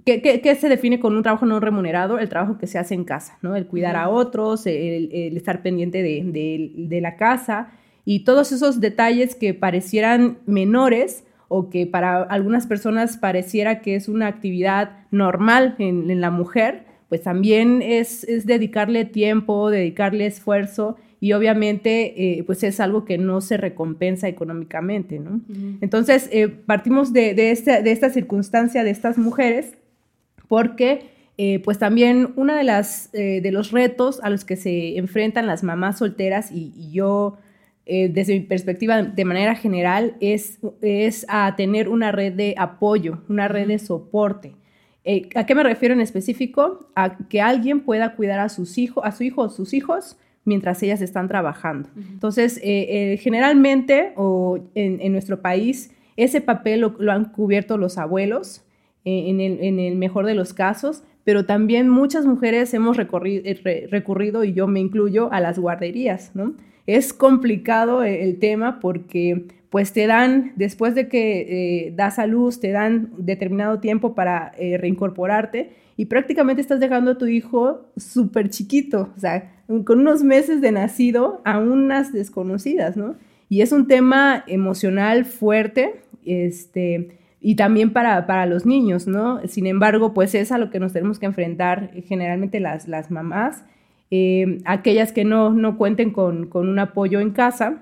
¿qué, 0.05 0.57
se 0.59 0.67
define 0.67 0.99
con 0.99 1.15
un 1.15 1.23
trabajo 1.23 1.45
no 1.45 1.61
remunerado? 1.61 2.19
El 2.19 2.27
trabajo 2.27 2.57
que 2.57 2.67
se 2.67 2.77
hace 2.77 2.93
en 2.93 3.05
casa, 3.05 3.37
¿no? 3.41 3.55
El 3.55 3.67
cuidar 3.67 3.95
a 3.95 4.09
otros, 4.09 4.67
el, 4.67 5.37
estar 5.37 5.61
pendiente 5.61 6.03
de 6.03 6.99
la 7.01 7.15
casa 7.15 7.71
y 8.05 8.23
todos 8.23 8.51
esos 8.51 8.79
detalles 8.81 9.35
que 9.35 9.53
parecieran 9.53 10.39
menores 10.45 11.23
o 11.47 11.69
que 11.69 11.85
para 11.85 12.23
algunas 12.23 12.67
personas 12.67 13.17
pareciera 13.17 13.81
que 13.81 13.95
es 13.95 14.07
una 14.07 14.27
actividad 14.27 15.05
normal 15.11 15.75
en, 15.77 16.19
la 16.19 16.31
mujer, 16.31 16.85
pues 17.09 17.21
también 17.21 17.81
es, 17.81 18.25
dedicarle 18.45 19.05
tiempo, 19.05 19.69
dedicarle 19.69 20.25
esfuerzo 20.25 20.97
y 21.19 21.33
obviamente 21.33 22.39
eh, 22.39 22.43
pues 22.43 22.63
es 22.63 22.79
algo 22.79 23.05
que 23.05 23.17
no 23.17 23.39
se 23.39 23.57
recompensa 23.57 24.27
económicamente, 24.27 25.19
¿no? 25.19 25.41
Entonces 25.79 26.27
eh, 26.31 26.49
partimos 26.49 27.13
de, 27.13 27.33
de, 27.33 27.51
esta 27.51 28.09
circunstancia 28.09 28.83
de 28.83 28.89
estas 28.89 29.17
mujeres 29.17 29.77
porque 30.49 31.11
eh, 31.37 31.59
pues 31.59 31.77
también 31.77 32.33
uno 32.35 32.55
de, 32.55 32.63
las, 32.63 33.11
de 33.11 33.49
los 33.51 33.71
retos 33.71 34.19
a 34.21 34.29
los 34.29 34.43
que 34.43 34.55
se 34.55 34.97
enfrentan 34.97 35.47
las 35.47 35.63
mamás 35.63 35.99
solteras 35.99 36.51
y 36.51 36.91
yo 36.91 37.37
eh, 37.85 38.09
desde 38.09 38.33
mi 38.33 38.39
perspectiva 38.41 39.03
de 39.03 39.25
manera 39.25 39.55
general, 39.55 40.15
es, 40.21 40.59
es 40.81 41.25
a 41.27 41.53
tener 41.57 41.89
una 41.89 42.13
red 42.13 42.33
de 42.33 42.55
apoyo, 42.57 43.23
una 43.27 43.49
red 43.49 43.67
de 43.67 43.77
soporte. 43.77 44.55
Eh, 45.03 45.27
¿A 45.35 45.45
qué 45.45 45.53
me 45.53 45.63
refiero 45.63 45.93
en 45.93 45.99
específico? 45.99 46.87
A 46.95 47.17
que 47.27 47.41
alguien 47.41 47.81
pueda 47.81 48.15
cuidar 48.15 48.39
a 48.39 48.47
sus 48.47 48.77
hijos, 48.77 49.03
a 49.05 49.11
su 49.11 49.23
hijo 49.23 49.41
o 49.41 49.49
sus 49.49 49.73
hijos 49.73 50.17
mientras 50.45 50.81
ellas 50.83 51.01
están 51.01 51.27
trabajando. 51.27 51.89
Entonces, 51.95 52.59
eh, 52.63 53.17
generalmente, 53.21 54.11
o 54.17 54.59
en, 54.75 55.11
nuestro 55.11 55.41
país, 55.41 55.91
ese 56.17 56.41
papel 56.41 56.81
lo, 56.81 57.11
han 57.11 57.25
cubierto 57.25 57.77
los 57.77 57.97
abuelos, 57.97 58.61
en 59.05 59.41
el, 59.41 59.61
en, 59.61 59.79
el, 59.79 59.95
mejor 59.95 60.25
de 60.25 60.35
los 60.35 60.53
casos, 60.53 61.03
pero 61.23 61.45
también 61.45 61.89
muchas 61.89 62.25
mujeres 62.25 62.73
hemos 62.73 62.97
recurrido, 62.97 64.43
y 64.43 64.53
yo 64.53 64.67
me 64.67 64.79
incluyo, 64.79 65.31
a 65.31 65.39
las 65.39 65.59
guarderías, 65.59 66.31
¿no? 66.35 66.53
es 66.87 67.13
complicado 67.13 68.03
e-, 68.03 68.23
el 68.23 68.39
tema 68.39 68.79
porque 68.79 69.47
pues 69.69 69.91
te 69.91 70.05
dan, 70.05 70.53
después 70.55 70.93
de 70.93 71.07
que 71.07 71.87
eh, 71.87 71.93
das 71.95 72.19
a 72.19 72.27
luz, 72.27 72.59
te 72.59 72.71
dan 72.71 73.09
determinado 73.17 73.79
tiempo 73.79 74.13
para 74.13 74.51
eh, 74.59 74.77
reincorporarte 74.77 75.71
y 75.97 76.05
prácticamente 76.05 76.61
estás 76.61 76.79
dejando 76.79 77.11
a 77.11 77.17
tu 77.17 77.25
hijo 77.25 77.89
súper 77.97 78.49
chiquito, 78.49 79.11
o 79.15 79.19
sea, 79.19 79.51
con 79.83 79.99
unos 79.99 80.23
meses 80.23 80.61
de 80.61 80.71
nacido 80.71 81.41
a 81.43 81.57
unas 81.57 82.13
desconocidas, 82.13 82.97
¿no? 82.97 83.15
Y 83.49 83.61
es 83.61 83.71
un 83.71 83.87
tema 83.87 84.43
emocional 84.45 85.25
fuerte, 85.25 86.01
este, 86.23 87.17
y 87.43 87.55
también 87.55 87.93
para, 87.93 88.25
para 88.25 88.47
los 88.47 88.65
niños, 88.65 89.05
¿no? 89.05 89.39
Sin 89.47 89.67
embargo, 89.67 90.15
pues 90.15 90.33
es 90.33 90.51
a 90.51 90.57
lo 90.57 90.71
que 90.71 90.79
nos 90.79 90.93
tenemos 90.93 91.19
que 91.19 91.27
enfrentar 91.27 91.91
generalmente 92.07 92.59
las, 92.59 92.87
las 92.87 93.11
mamás 93.11 93.63
eh, 94.15 94.59
aquellas 94.65 95.11
que 95.11 95.25
no, 95.25 95.49
no 95.49 95.75
cuenten 95.75 96.11
con, 96.11 96.47
un 96.53 96.77
apoyo 96.77 97.19
en 97.19 97.31
casa, 97.31 97.81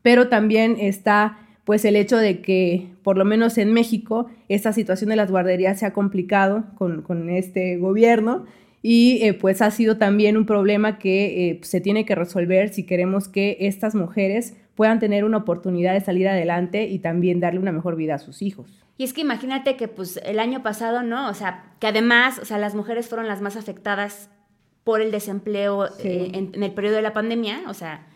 pero 0.00 0.28
también 0.28 0.76
está 0.80 1.36
pues 1.64 1.84
el 1.84 1.96
hecho 1.96 2.16
de 2.16 2.40
que 2.40 2.88
por 3.02 3.18
lo 3.18 3.26
menos 3.26 3.58
en 3.58 3.74
México 3.74 4.30
esta 4.48 4.72
situación 4.72 5.10
de 5.10 5.16
las 5.16 5.30
guarderías 5.30 5.78
se 5.78 5.84
ha 5.84 5.92
complicado 5.92 6.64
con, 6.78 7.28
este 7.28 7.76
gobierno 7.76 8.46
y 8.80 9.18
eh, 9.20 9.34
pues 9.34 9.60
ha 9.60 9.70
sido 9.70 9.98
también 9.98 10.38
un 10.38 10.46
problema 10.46 10.98
que 10.98 11.50
eh, 11.50 11.60
se 11.60 11.82
tiene 11.82 12.06
que 12.06 12.14
resolver 12.14 12.70
si 12.70 12.86
queremos 12.86 13.28
que 13.28 13.58
estas 13.60 13.94
mujeres 13.94 14.56
puedan 14.80 14.98
tener 14.98 15.26
una 15.26 15.36
oportunidad 15.36 15.92
de 15.92 16.00
salir 16.00 16.26
adelante 16.26 16.84
y 16.84 17.00
también 17.00 17.38
darle 17.38 17.60
una 17.60 17.70
mejor 17.70 17.96
vida 17.96 18.14
a 18.14 18.18
sus 18.18 18.40
hijos. 18.40 18.82
Y 18.96 19.04
es 19.04 19.12
que 19.12 19.20
imagínate 19.20 19.76
que 19.76 19.88
pues 19.88 20.18
el 20.24 20.40
año 20.40 20.62
pasado, 20.62 21.02
¿no? 21.02 21.28
O 21.28 21.34
sea, 21.34 21.74
que 21.80 21.88
además, 21.88 22.38
o 22.38 22.46
sea, 22.46 22.56
las 22.56 22.74
mujeres 22.74 23.06
fueron 23.06 23.28
las 23.28 23.42
más 23.42 23.56
afectadas 23.56 24.30
por 24.82 25.02
el 25.02 25.10
desempleo 25.10 25.84
eh, 25.98 26.30
en, 26.32 26.62
el 26.62 26.72
periodo 26.72 26.96
de 26.96 27.02
la 27.02 27.12
pandemia, 27.12 27.60
o 27.68 27.74
sea, 27.74 28.06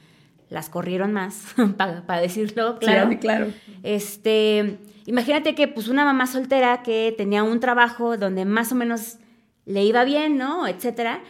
las 0.49 0.71
corrieron 0.71 1.13
más, 1.13 1.55
para 1.77 2.21
decirlo 2.23 2.79
claro. 2.79 3.11
Sí, 3.11 3.19
claro. 3.19 3.49
Este, 3.83 4.79
imagínate 5.05 5.55
que 5.55 5.69
pues 5.69 5.89
una 5.89 6.07
mamá 6.07 6.27
soltera 6.27 6.83
que 6.83 7.15
tenía 7.15 7.43
un 7.43 7.61
trabajo 7.61 8.17
donde 8.17 8.47
más 8.47 8.73
o 8.73 8.75
menos 8.75 9.19
le 9.67 9.85
iba 9.85 10.03
bien, 10.05 10.39
¿no? 10.39 10.67
Etcétera. 10.67 11.21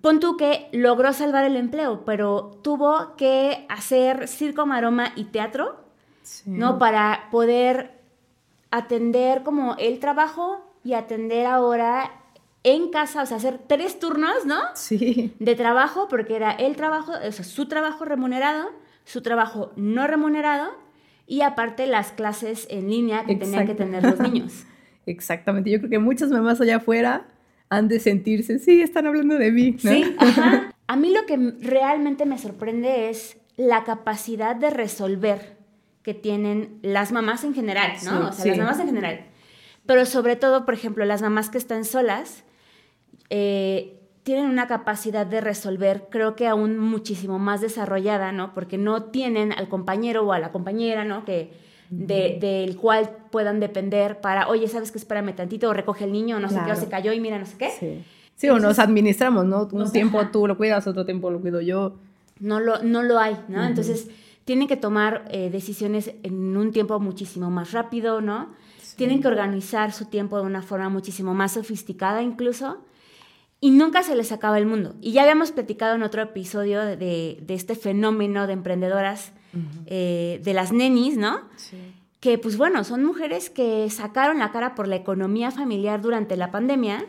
Pon 0.00 0.20
tú 0.20 0.36
que 0.36 0.68
logró 0.72 1.12
salvar 1.12 1.44
el 1.44 1.56
empleo, 1.56 2.04
pero 2.04 2.58
tuvo 2.62 3.16
que 3.16 3.66
hacer 3.68 4.28
circo, 4.28 4.66
maroma 4.66 5.12
y 5.16 5.24
teatro, 5.24 5.84
¿no? 6.44 6.78
Para 6.78 7.28
poder 7.30 7.92
atender 8.70 9.42
como 9.42 9.76
el 9.78 10.00
trabajo 10.00 10.64
y 10.82 10.94
atender 10.94 11.46
ahora 11.46 12.10
en 12.62 12.90
casa, 12.90 13.22
o 13.22 13.26
sea, 13.26 13.36
hacer 13.36 13.60
tres 13.66 14.00
turnos, 14.00 14.44
¿no? 14.44 14.58
Sí. 14.74 15.32
De 15.38 15.54
trabajo, 15.54 16.08
porque 16.08 16.34
era 16.34 16.50
el 16.50 16.74
trabajo, 16.74 17.12
o 17.12 17.32
sea, 17.32 17.44
su 17.44 17.66
trabajo 17.66 18.04
remunerado, 18.04 18.70
su 19.04 19.22
trabajo 19.22 19.72
no 19.76 20.06
remunerado 20.08 20.72
y 21.28 21.42
aparte 21.42 21.86
las 21.86 22.12
clases 22.12 22.66
en 22.70 22.90
línea 22.90 23.24
que 23.24 23.36
tenían 23.36 23.66
que 23.66 23.74
tener 23.74 24.02
los 24.02 24.18
niños. 24.18 24.64
Exactamente, 25.06 25.70
yo 25.70 25.78
creo 25.78 25.90
que 25.90 25.98
muchas 26.00 26.30
mamás 26.30 26.60
allá 26.60 26.76
afuera 26.78 27.28
han 27.68 27.88
de 27.88 28.00
sentirse, 28.00 28.58
sí, 28.58 28.80
están 28.80 29.06
hablando 29.06 29.36
de 29.36 29.50
mí. 29.50 29.76
Sí, 29.78 30.14
ajá. 30.18 30.72
A 30.86 30.96
mí 30.96 31.12
lo 31.12 31.26
que 31.26 31.36
realmente 31.60 32.26
me 32.26 32.38
sorprende 32.38 33.10
es 33.10 33.38
la 33.56 33.84
capacidad 33.84 34.54
de 34.54 34.70
resolver 34.70 35.56
que 36.02 36.14
tienen 36.14 36.78
las 36.82 37.10
mamás 37.10 37.42
en 37.42 37.54
general, 37.54 37.92
¿no? 38.04 38.28
o 38.28 38.32
sea, 38.32 38.46
las 38.46 38.58
mamás 38.58 38.78
en 38.78 38.86
general. 38.86 39.26
Pero 39.86 40.06
sobre 40.06 40.36
todo, 40.36 40.64
por 40.64 40.74
ejemplo, 40.74 41.04
las 41.04 41.22
mamás 41.22 41.50
que 41.50 41.58
están 41.58 41.84
solas, 41.84 42.44
eh, 43.30 43.98
tienen 44.22 44.46
una 44.46 44.66
capacidad 44.66 45.26
de 45.26 45.40
resolver, 45.40 46.06
creo 46.10 46.36
que 46.36 46.46
aún 46.46 46.78
muchísimo 46.78 47.38
más 47.38 47.60
desarrollada, 47.60 48.32
¿no? 48.32 48.54
Porque 48.54 48.78
no 48.78 49.04
tienen 49.04 49.52
al 49.52 49.68
compañero 49.68 50.24
o 50.24 50.32
a 50.32 50.38
la 50.38 50.52
compañera, 50.52 51.04
¿no? 51.04 51.24
Que, 51.24 51.52
del 51.90 52.76
cual 52.76 53.10
puedan 53.30 53.60
depender 53.60 54.20
para, 54.20 54.48
oye, 54.48 54.68
¿sabes 54.68 54.92
qué? 54.92 54.98
Espérame 54.98 55.34
tantito, 55.34 55.68
o 55.68 55.72
recoge 55.72 56.04
el 56.04 56.12
niño, 56.12 56.40
no 56.40 56.48
sé 56.48 56.58
qué, 56.64 56.72
o 56.72 56.76
se 56.76 56.88
cayó 56.88 57.12
y 57.12 57.20
mira, 57.20 57.38
no 57.38 57.46
sé 57.46 57.56
qué. 57.56 58.04
Sí, 58.34 58.48
o 58.48 58.58
nos 58.58 58.78
administramos, 58.78 59.46
¿no? 59.46 59.68
Un 59.72 59.90
tiempo 59.90 60.26
tú 60.28 60.46
lo 60.46 60.56
cuidas, 60.56 60.86
otro 60.86 61.04
tiempo 61.04 61.30
lo 61.30 61.40
cuido 61.40 61.60
yo. 61.60 61.96
No 62.38 62.60
lo, 62.60 62.82
no 62.82 63.02
lo 63.02 63.18
hay, 63.18 63.36
¿no? 63.48 63.64
Entonces, 63.64 64.08
tienen 64.44 64.68
que 64.68 64.76
tomar 64.76 65.24
eh, 65.30 65.50
decisiones 65.50 66.12
en 66.22 66.56
un 66.56 66.70
tiempo 66.72 67.00
muchísimo 67.00 67.50
más 67.50 67.72
rápido, 67.72 68.20
¿no? 68.20 68.54
Tienen 68.96 69.20
que 69.20 69.28
organizar 69.28 69.92
su 69.92 70.06
tiempo 70.06 70.38
de 70.38 70.44
una 70.44 70.62
forma 70.62 70.88
muchísimo 70.88 71.34
más 71.34 71.52
sofisticada 71.52 72.22
incluso 72.22 72.78
y 73.60 73.70
nunca 73.70 74.02
se 74.02 74.14
les 74.14 74.32
acaba 74.32 74.58
el 74.58 74.66
mundo. 74.66 74.94
Y 75.00 75.12
ya 75.12 75.22
habíamos 75.22 75.52
platicado 75.52 75.94
en 75.94 76.02
otro 76.02 76.22
episodio 76.22 76.82
de, 76.82 77.42
este 77.48 77.74
fenómeno 77.74 78.46
de 78.46 78.52
emprendedoras, 78.52 79.32
eh, 79.86 80.40
de 80.42 80.54
las 80.54 80.72
nenis, 80.72 81.16
¿no? 81.16 81.40
Sí. 81.56 81.76
Que 82.20 82.38
pues 82.38 82.56
bueno, 82.56 82.84
son 82.84 83.04
mujeres 83.04 83.50
que 83.50 83.88
sacaron 83.90 84.38
la 84.38 84.52
cara 84.52 84.74
por 84.74 84.88
la 84.88 84.96
economía 84.96 85.50
familiar 85.50 86.00
durante 86.00 86.36
la 86.36 86.50
pandemia 86.50 87.06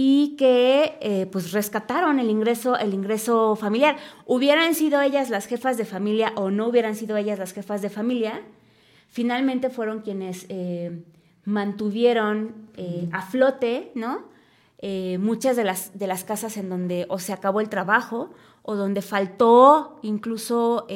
y 0.00 0.36
que 0.36 0.96
eh, 1.00 1.26
pues 1.32 1.50
rescataron 1.50 2.20
el 2.20 2.30
ingreso, 2.30 2.78
el 2.78 2.94
ingreso 2.94 3.56
familiar. 3.56 3.96
Hubieran 4.26 4.76
sido 4.76 5.00
ellas 5.00 5.28
las 5.28 5.46
jefas 5.46 5.76
de 5.76 5.84
familia 5.84 6.32
o 6.36 6.52
no 6.52 6.68
hubieran 6.68 6.94
sido 6.94 7.16
ellas 7.16 7.40
las 7.40 7.52
jefas 7.52 7.82
de 7.82 7.90
familia, 7.90 8.42
finalmente 9.08 9.70
fueron 9.70 10.02
quienes 10.02 10.46
eh, 10.50 11.02
mantuvieron 11.44 12.68
eh, 12.76 13.08
a 13.10 13.22
flote, 13.22 13.90
¿no? 13.96 14.28
muchas 15.18 15.56
de 15.56 15.64
las, 15.64 15.98
de 15.98 16.06
las 16.06 16.22
casas 16.22 16.56
en 16.56 16.68
donde 16.68 17.06
o 17.08 17.18
se 17.18 17.32
acabó 17.32 17.60
el 17.60 17.68
trabajo 17.68 18.30
o 18.68 18.76
donde 18.76 19.00
faltó 19.00 19.98
incluso 20.02 20.86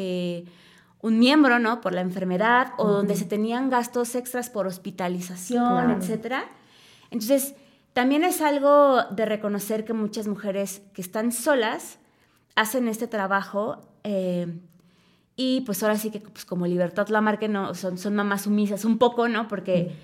un 1.01 1.19
miembro, 1.19 1.59
¿no? 1.59 1.81
Por 1.81 1.95
la 1.95 2.03
enfermedad 2.03 2.75
o 2.77 2.87
donde 2.87 3.17
se 3.17 3.25
tenían 3.25 3.71
gastos 3.71 4.15
extras 4.15 4.51
por 4.51 4.67
hospitalización, 4.67 5.91
etcétera. 5.91 6.45
Entonces, 7.11 7.55
también 7.95 8.25
es 8.25 8.43
algo 8.43 9.05
de 9.05 9.25
reconocer 9.25 9.87
que 9.87 9.95
muchas 9.95 10.29
mujeres 10.29 10.83
que 10.93 11.01
están 11.01 11.33
solas 11.33 11.99
hacen 12.57 12.89
este 12.89 13.07
trabajo 13.07 13.81
eh, 14.05 14.61
y 15.35 15.63
pues 15.63 15.83
ahora 15.83 15.97
sí 15.97 16.11
que 16.11 16.21
pues 16.21 16.45
como 16.45 16.67
Libertad 16.67 17.09
Lamarque 17.09 17.49
no, 17.49 17.75
son, 17.75 17.97
son 17.97 18.15
mamás 18.15 18.43
sumisas 18.43 18.85
un 18.85 18.99
poco, 18.99 19.29
¿no? 19.29 19.49
Porque 19.49 19.97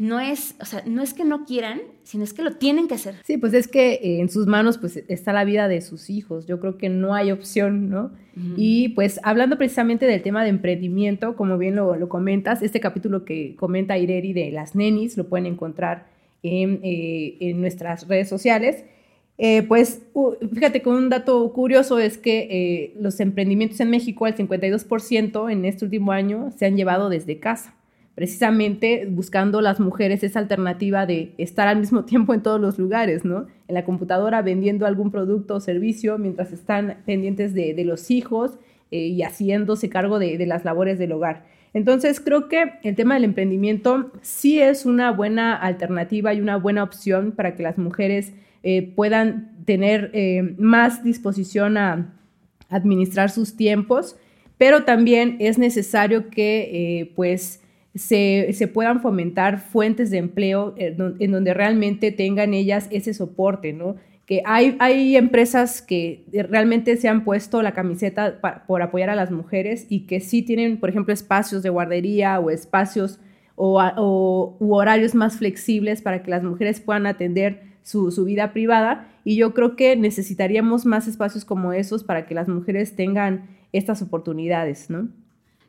no 0.00 0.18
es, 0.18 0.54
o 0.62 0.64
sea, 0.64 0.82
no 0.86 1.02
es 1.02 1.12
que 1.12 1.26
no 1.26 1.44
quieran, 1.44 1.82
sino 2.04 2.24
es 2.24 2.32
que 2.32 2.40
lo 2.40 2.52
tienen 2.52 2.88
que 2.88 2.94
hacer. 2.94 3.16
Sí, 3.22 3.36
pues 3.36 3.52
es 3.52 3.68
que 3.68 3.92
eh, 3.92 4.20
en 4.20 4.30
sus 4.30 4.46
manos 4.46 4.78
pues 4.78 4.96
está 5.08 5.34
la 5.34 5.44
vida 5.44 5.68
de 5.68 5.82
sus 5.82 6.08
hijos. 6.08 6.46
Yo 6.46 6.58
creo 6.58 6.78
que 6.78 6.88
no 6.88 7.14
hay 7.14 7.30
opción, 7.30 7.90
¿no? 7.90 8.10
Y 8.56 8.88
pues 8.90 9.20
hablando 9.24 9.58
precisamente 9.58 10.06
del 10.06 10.22
tema 10.22 10.42
de 10.42 10.48
emprendimiento, 10.48 11.36
como 11.36 11.58
bien 11.58 11.76
lo, 11.76 11.96
lo 11.96 12.08
comentas, 12.08 12.62
este 12.62 12.80
capítulo 12.80 13.26
que 13.26 13.54
comenta 13.56 13.98
Ireri 13.98 14.32
de 14.32 14.50
las 14.50 14.74
nenis 14.74 15.18
lo 15.18 15.28
pueden 15.28 15.44
encontrar 15.44 16.06
eh, 16.42 17.36
en, 17.38 17.60
nuestras 17.60 18.08
redes 18.08 18.30
sociales. 18.30 18.86
Eh, 19.36 19.62
pues 19.64 20.00
fíjate 20.54 20.80
que 20.80 20.88
un 20.88 21.10
dato 21.10 21.52
curioso 21.52 21.98
es 21.98 22.16
que 22.16 22.94
los 22.98 23.20
emprendimientos 23.20 23.78
en 23.80 23.90
México, 23.90 24.26
el 24.26 24.34
52% 24.34 25.52
en 25.52 25.66
este 25.66 25.84
último 25.84 26.12
año, 26.12 26.52
se 26.56 26.64
han 26.64 26.76
llevado 26.78 27.10
desde 27.10 27.38
casa, 27.38 27.74
precisamente 28.14 29.06
buscando 29.10 29.60
las 29.60 29.80
mujeres 29.80 30.22
esa 30.22 30.38
alternativa 30.38 31.06
de 31.06 31.32
estar 31.38 31.68
al 31.68 31.78
mismo 31.78 32.04
tiempo 32.06 32.34
en 32.34 32.42
todos 32.42 32.60
los 32.60 32.78
lugares, 32.78 33.24
¿no? 33.24 33.46
En 33.68 33.74
la 33.74 33.84
computadora 33.84 34.42
vendiendo 34.42 34.86
algún 34.86 35.10
producto 35.10 35.56
o 35.56 35.60
servicio 35.60 36.18
mientras 36.18 36.52
están 36.52 36.98
pendientes 37.06 37.54
de, 37.54 37.82
los 37.84 38.10
hijos 38.10 38.58
y 38.90 39.22
haciéndose 39.22 39.88
cargo 39.88 40.18
de 40.18 40.44
las 40.46 40.64
labores 40.64 40.98
del 40.98 41.12
hogar. 41.12 41.44
Entonces 41.72 42.20
creo 42.20 42.48
que 42.48 42.72
el 42.82 42.96
tema 42.96 43.14
del 43.14 43.24
emprendimiento 43.24 44.10
sí 44.22 44.60
es 44.60 44.86
una 44.86 45.12
buena 45.12 45.54
alternativa 45.54 46.34
y 46.34 46.40
una 46.40 46.56
buena 46.56 46.82
opción 46.82 47.32
para 47.32 47.54
que 47.54 47.62
las 47.62 47.78
mujeres 47.78 48.32
eh, 48.62 48.92
puedan 48.94 49.64
tener 49.64 50.10
eh, 50.12 50.54
más 50.58 51.04
disposición 51.04 51.76
a 51.76 52.12
administrar 52.68 53.30
sus 53.30 53.56
tiempos, 53.56 54.16
pero 54.58 54.84
también 54.84 55.36
es 55.40 55.58
necesario 55.58 56.28
que 56.28 56.70
eh, 57.00 57.12
pues 57.14 57.59
se, 57.94 58.70
puedan 58.72 59.00
fomentar 59.00 59.60
fuentes 59.60 60.10
de 60.10 60.18
empleo 60.18 60.74
en 60.76 61.30
donde 61.32 61.54
realmente 61.54 62.12
tengan 62.12 62.54
ellas 62.54 62.88
ese 62.90 63.14
soporte, 63.14 63.72
¿no? 63.72 63.96
que 64.30 64.44
hay, 64.46 64.76
hay 64.78 65.16
empresas 65.16 65.82
que 65.82 66.24
realmente 66.48 66.96
se 66.96 67.08
han 67.08 67.24
puesto 67.24 67.62
la 67.62 67.72
camiseta 67.72 68.40
por 68.68 68.80
apoyar 68.80 69.10
a 69.10 69.16
las 69.16 69.32
mujeres 69.32 69.86
y 69.88 70.06
que 70.06 70.20
sí 70.20 70.42
tienen, 70.42 70.78
por 70.78 70.88
ejemplo, 70.88 71.12
espacios 71.12 71.64
de 71.64 71.68
guardería 71.68 72.38
o 72.38 72.50
espacios 72.50 73.18
o, 73.56 74.56
u 74.60 74.72
horarios 74.72 75.16
más 75.16 75.38
flexibles 75.38 76.00
para 76.00 76.22
que 76.22 76.30
las 76.30 76.44
mujeres 76.44 76.78
puedan 76.78 77.06
atender 77.06 77.62
su, 77.82 78.12
su, 78.12 78.24
vida 78.24 78.52
privada. 78.52 79.08
Y 79.24 79.34
yo 79.34 79.52
creo 79.52 79.74
que 79.74 79.96
necesitaríamos 79.96 80.86
más 80.86 81.08
espacios 81.08 81.44
como 81.44 81.72
esos 81.72 82.04
para 82.04 82.28
que 82.28 82.36
las 82.36 82.46
mujeres 82.46 82.94
tengan 82.94 83.48
estas 83.72 84.00
oportunidades, 84.00 84.90
¿no? 84.90 85.08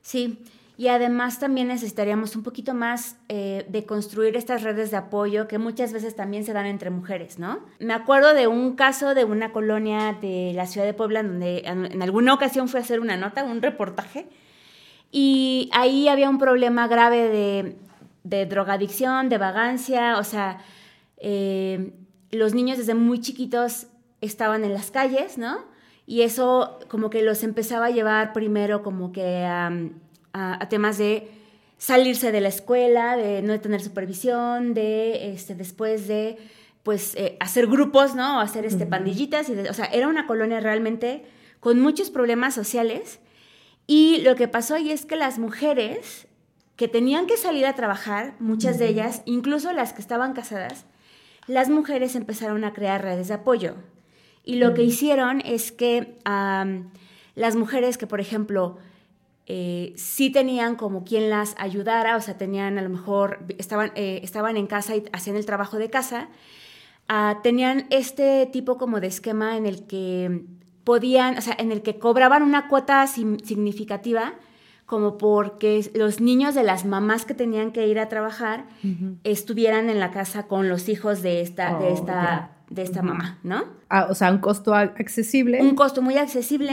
Sí, 0.04 0.38
y 0.78 0.88
además 0.88 1.40
también 1.40 1.68
necesitaríamos 1.68 2.36
un 2.36 2.44
poquito 2.44 2.74
más 2.74 3.18
eh, 3.30 3.66
de 3.70 3.86
construir 3.86 4.36
estas 4.36 4.64
redes 4.64 4.92
de 4.92 4.98
apoyo 4.98 5.48
que 5.48 5.58
muchas 5.58 5.94
veces 5.94 6.16
también 6.16 6.44
se 6.44 6.54
dan 6.54 6.66
entre 6.66 6.90
mujeres, 6.90 7.40
¿no? 7.40 7.60
Me 7.80 7.94
acuerdo 7.94 8.34
de 8.34 8.48
un 8.48 8.76
caso 8.76 9.14
de 9.14 9.26
una 9.26 9.52
colonia 9.52 10.18
de 10.22 10.54
la 10.56 10.66
ciudad 10.66 10.88
de 10.88 10.94
Puebla 10.94 11.24
donde 11.24 11.64
en 11.66 12.02
alguna 12.02 12.34
ocasión 12.34 12.68
fui 12.68 12.80
a 12.80 12.84
hacer 12.84 13.00
una 13.00 13.18
nota, 13.18 13.44
un 13.44 13.62
reportaje, 13.62 14.28
y 15.12 15.70
ahí 15.74 16.08
había 16.08 16.30
un 16.30 16.38
problema 16.38 16.88
grave 16.88 17.76
de, 18.24 18.46
drogadicción, 18.46 19.28
de 19.28 19.38
vagancia, 19.38 20.18
o 20.18 20.24
sea, 20.24 20.60
eh, 21.18 21.94
los 22.32 22.54
niños 22.54 22.78
desde 22.78 22.96
muy 22.96 23.20
chiquitos 23.20 23.88
estaban 24.22 24.64
en 24.64 24.74
las 24.74 24.90
calles, 24.90 25.38
¿no? 25.38 25.66
Y 26.08 26.22
eso 26.22 26.80
como 26.88 27.10
que 27.10 27.22
los 27.24 27.44
empezaba 27.44 27.88
a 27.88 27.90
llevar 27.90 28.32
primero 28.32 28.84
como 28.84 29.12
que 29.12 29.46
a, 30.34 30.68
temas 30.70 30.98
de 30.98 31.30
salirse 31.78 32.32
de 32.32 32.42
la 32.42 32.50
escuela, 32.50 33.18
de 33.18 33.42
no 33.42 33.60
tener 33.60 33.82
supervisión, 33.82 34.74
de 34.74 35.34
este, 35.34 35.56
después 35.56 36.08
de 36.08 36.38
pues 36.84 37.16
eh, 37.16 37.38
hacer 37.40 37.68
grupos, 37.68 38.16
¿no? 38.16 38.40
hacer 38.40 38.66
este, 38.66 38.86
pandillitas. 38.86 39.50
Y 39.50 39.54
o 39.54 39.74
sea, 39.74 39.86
era 39.86 40.08
una 40.08 40.28
colonia 40.28 40.60
realmente 40.60 41.24
con 41.60 41.80
muchos 41.80 42.10
problemas 42.10 42.54
sociales. 42.54 43.20
Y 43.88 44.22
lo 44.24 44.36
que 44.36 44.48
pasó 44.48 44.76
ahí 44.76 44.92
es 44.92 45.06
que 45.06 45.16
las 45.16 45.40
mujeres 45.40 46.28
que 46.76 46.88
tenían 46.88 47.28
que 47.28 47.38
salir 47.38 47.66
a 47.66 47.76
trabajar, 47.76 48.36
muchas 48.40 48.80
de 48.80 48.88
ellas, 48.88 49.22
incluso 49.26 49.72
las 49.72 49.94
que 49.94 50.02
estaban 50.02 50.34
casadas, 50.34 50.86
las 51.46 51.70
mujeres 51.70 52.16
empezaron 52.16 52.64
a 52.64 52.74
crear 52.74 53.04
redes 53.04 53.28
de 53.28 53.36
apoyo. 53.36 53.76
Y 54.44 54.56
lo 54.56 54.74
que 54.74 54.84
hicieron 54.84 55.42
es 55.42 55.72
que 55.72 56.18
las 57.36 57.56
mujeres 57.56 57.98
que, 57.98 58.08
por 58.08 58.20
ejemplo, 58.20 58.78
eh, 59.54 59.92
sí 59.98 60.30
tenían 60.30 60.78
como 60.78 61.04
quien 61.04 61.30
las 61.30 61.56
ayudara, 61.58 62.16
o 62.16 62.22
sea, 62.22 62.38
tenían 62.38 62.78
a 62.78 62.82
lo 62.82 62.88
mejor, 62.88 63.44
estaban, 63.58 63.92
eh, 63.96 64.22
estaban 64.24 64.56
en 64.56 64.66
casa 64.66 64.96
y 64.96 65.04
hacían 65.12 65.36
el 65.36 65.46
trabajo 65.46 65.78
de 65.78 65.90
casa, 65.90 66.30
ah, 67.10 67.42
tenían 67.44 67.86
este 67.90 68.46
tipo 68.46 68.78
como 68.78 69.02
de 69.02 69.08
esquema 69.08 69.58
en 69.58 69.66
el 69.66 69.86
que 69.88 70.46
podían, 70.86 71.38
o 71.38 71.42
sea, 71.42 71.54
en 71.60 71.74
el 71.74 71.82
que 71.82 72.00
cobraban 72.00 72.44
una 72.44 72.70
cuota 72.70 73.06
significativa 73.08 74.36
como 74.86 75.18
porque 75.18 75.92
los 75.96 76.22
niños 76.22 76.56
de 76.56 76.64
las 76.64 76.86
mamás 76.86 77.26
que 77.26 77.34
tenían 77.34 77.74
que 77.74 77.88
ir 77.88 78.00
a 78.00 78.08
trabajar 78.08 78.68
estuvieran 79.26 79.90
en 79.90 80.00
la 80.00 80.12
casa 80.12 80.48
con 80.48 80.70
los 80.70 80.88
hijos 80.88 81.22
de 81.22 81.42
esta, 81.42 81.78
de 81.78 81.88
oh, 81.88 81.94
esta 81.94 82.52
de 82.72 82.84
esta 82.84 83.02
mamá, 83.02 83.38
¿no? 83.44 83.66
Ah, 83.90 84.08
o 84.10 84.16
sea, 84.16 84.32
un 84.32 84.38
costo 84.38 84.74
accesible. 84.74 85.62
Un 85.62 85.76
costo 85.76 86.02
muy 86.02 86.18
accesible. 86.18 86.72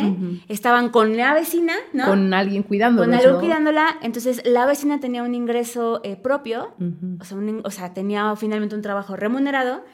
Estaban 0.49 0.91
con 0.91 1.17
la 1.17 1.35
vecina, 1.35 1.75
¿no? 1.93 2.07
Con 2.07 2.33
alguien 2.33 2.63
cuidándola. 2.63 3.07
Con 3.07 3.15
alguien 3.15 3.41
cuidándola. 3.41 3.99
Entonces, 4.01 4.41
la 4.45 4.65
vecina 4.65 5.01
tenía 5.01 5.25
un 5.25 5.35
ingreso 5.35 6.01
eh, 6.05 6.15
propio, 6.15 6.73
o, 7.21 7.25
sea, 7.25 7.39
o, 7.65 7.71
sea, 7.71 7.95
tenía 7.95 8.35
finalmente 8.37 8.77
un 8.77 8.83
trabajo 8.83 9.17
remunerado, 9.17 9.85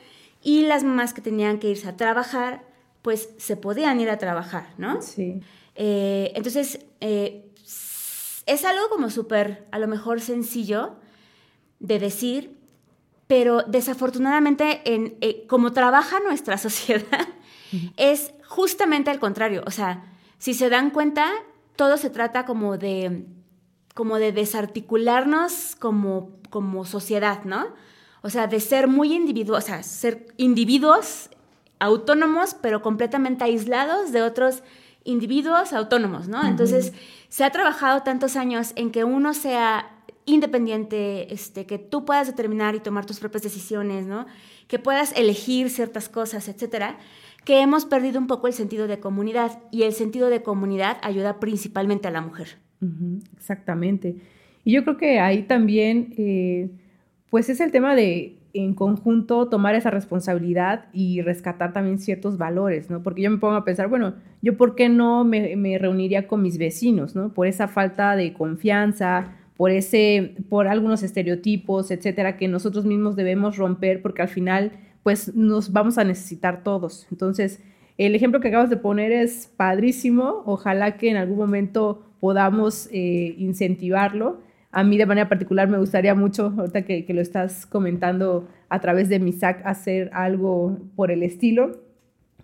y 0.42 0.66
las 0.66 0.84
mamás 0.84 1.14
que 1.14 1.22
tenían 1.22 1.58
que 1.58 1.70
irse 1.70 1.88
a 1.88 1.96
trabajar, 1.96 2.64
pues 3.00 3.30
se 3.38 3.56
podían 3.56 3.98
ir 3.98 4.10
a 4.10 4.18
trabajar, 4.18 4.74
¿no? 4.76 5.00
Sí. 5.00 5.40
Eh, 5.74 6.32
entonces, 6.34 6.84
eh, 7.00 7.50
es 8.44 8.64
algo 8.66 8.90
como 8.90 9.08
súper, 9.08 9.64
a 9.70 9.78
lo 9.78 9.88
mejor 9.88 10.20
sencillo 10.20 10.96
de 11.80 11.98
decir, 11.98 12.58
pero 13.26 13.62
desafortunadamente, 13.62 14.82
en, 14.84 15.16
eh, 15.20 15.46
como 15.48 15.72
trabaja 15.72 16.20
nuestra 16.20 16.58
sociedad, 16.58 17.28
es 17.96 18.32
justamente 18.46 19.10
al 19.10 19.18
contrario. 19.18 19.62
O 19.66 19.70
sea, 19.70 20.04
si 20.38 20.54
se 20.54 20.68
dan 20.68 20.90
cuenta, 20.90 21.28
todo 21.76 21.96
se 21.96 22.10
trata 22.10 22.44
como 22.44 22.78
de, 22.78 23.26
como 23.94 24.18
de 24.18 24.32
desarticularnos 24.32 25.76
como, 25.76 26.30
como 26.50 26.84
sociedad, 26.84 27.44
¿no? 27.44 27.66
O 28.22 28.30
sea, 28.30 28.46
de 28.46 28.60
ser 28.60 28.88
muy 28.88 29.12
individuos, 29.12 29.64
o 29.64 29.66
sea, 29.66 29.82
ser 29.82 30.28
individuos 30.37 31.30
autónomos, 31.78 32.54
pero 32.54 32.80
completamente 32.80 33.44
aislados 33.44 34.12
de 34.12 34.22
otros 34.22 34.62
individuos 35.04 35.72
autónomos, 35.72 36.28
¿no? 36.28 36.46
Entonces, 36.46 36.92
se 37.28 37.44
ha 37.44 37.50
trabajado 37.50 38.02
tantos 38.02 38.37
años 38.37 38.72
en 38.76 38.90
que 38.90 39.04
uno 39.04 39.34
sea 39.34 39.93
independiente, 40.26 41.32
este, 41.32 41.66
que 41.66 41.78
tú 41.78 42.04
puedas 42.04 42.26
determinar 42.26 42.74
y 42.74 42.80
tomar 42.80 43.06
tus 43.06 43.20
propias 43.20 43.42
decisiones, 43.42 44.06
¿no? 44.06 44.26
Que 44.68 44.78
puedas 44.78 45.16
elegir 45.16 45.70
ciertas 45.70 46.08
cosas, 46.08 46.48
etcétera, 46.48 46.98
que 47.44 47.60
hemos 47.60 47.84
perdido 47.84 48.18
un 48.18 48.26
poco 48.26 48.46
el 48.46 48.54
sentido 48.54 48.87
de 48.87 49.00
comunidad 49.00 49.58
y 49.70 49.82
el 49.82 49.92
sentido 49.92 50.30
de 50.30 50.42
comunidad 50.42 50.96
ayuda 51.02 51.40
principalmente 51.40 52.08
a 52.08 52.10
la 52.10 52.22
mujer. 52.22 52.58
exactamente. 53.37 54.16
Y 54.64 54.72
yo 54.72 54.82
creo 54.84 54.96
que 54.96 55.20
ahí 55.20 55.42
también, 55.42 56.14
eh, 56.16 56.70
pues 57.30 57.48
es 57.48 57.60
el 57.60 57.70
tema 57.70 57.94
de 57.94 58.38
en 58.54 58.72
conjunto 58.72 59.48
tomar 59.48 59.74
esa 59.74 59.90
responsabilidad 59.90 60.87
y 60.92 61.20
rescatar 61.22 61.72
también 61.72 61.98
ciertos 61.98 62.38
valores, 62.38 62.88
¿no? 62.88 63.02
Porque 63.02 63.22
yo 63.22 63.30
me 63.30 63.38
pongo 63.38 63.56
a 63.56 63.64
pensar, 63.64 63.88
bueno, 63.88 64.14
yo 64.42 64.56
por 64.56 64.76
qué 64.76 64.88
no 64.88 65.24
me, 65.24 65.56
me 65.56 65.76
reuniría 65.76 66.28
con 66.28 66.40
mis 66.40 66.56
vecinos, 66.56 67.16
¿no? 67.16 67.34
Por 67.34 67.48
esa 67.48 67.66
falta 67.66 68.14
de 68.14 68.32
confianza, 68.32 69.32
por 69.56 69.70
ese, 69.70 70.34
por 70.48 70.66
algunos 70.66 71.02
estereotipos, 71.02 71.90
etcétera, 71.90 72.36
que 72.36 72.48
nosotros 72.48 72.84
mismos 72.84 73.16
debemos 73.16 73.56
romper 73.56 74.02
porque 74.02 74.22
al 74.22 74.28
final 74.28 74.72
pues 75.02 75.34
nos 75.34 75.72
vamos 75.72 75.98
a 75.98 76.04
necesitar 76.04 76.64
todos. 76.64 77.06
Entonces, 77.10 77.60
el 77.98 78.14
ejemplo 78.14 78.40
que 78.40 78.48
acabas 78.48 78.70
de 78.70 78.76
poner 78.76 79.12
es 79.12 79.52
padrísimo. 79.56 80.42
Ojalá 80.46 80.96
que 80.96 81.10
en 81.10 81.16
algún 81.16 81.38
momento 81.38 82.02
podamos 82.20 82.88
eh, 82.90 83.34
incentivarlo. 83.38 84.40
A 84.72 84.82
mí 84.82 84.96
de 84.96 85.06
manera 85.06 85.28
particular 85.28 85.68
me 85.68 85.78
gustaría 85.78 86.14
mucho, 86.14 86.52
ahorita 86.56 86.82
que, 86.82 87.06
lo 87.10 87.20
estás 87.20 87.66
comentando 87.66 88.48
a 88.68 88.80
través 88.80 89.08
de 89.08 89.20
MISAC, 89.20 89.64
hacer 89.64 90.10
algo 90.12 90.78
por 90.96 91.12
el 91.12 91.22
estilo, 91.22 91.82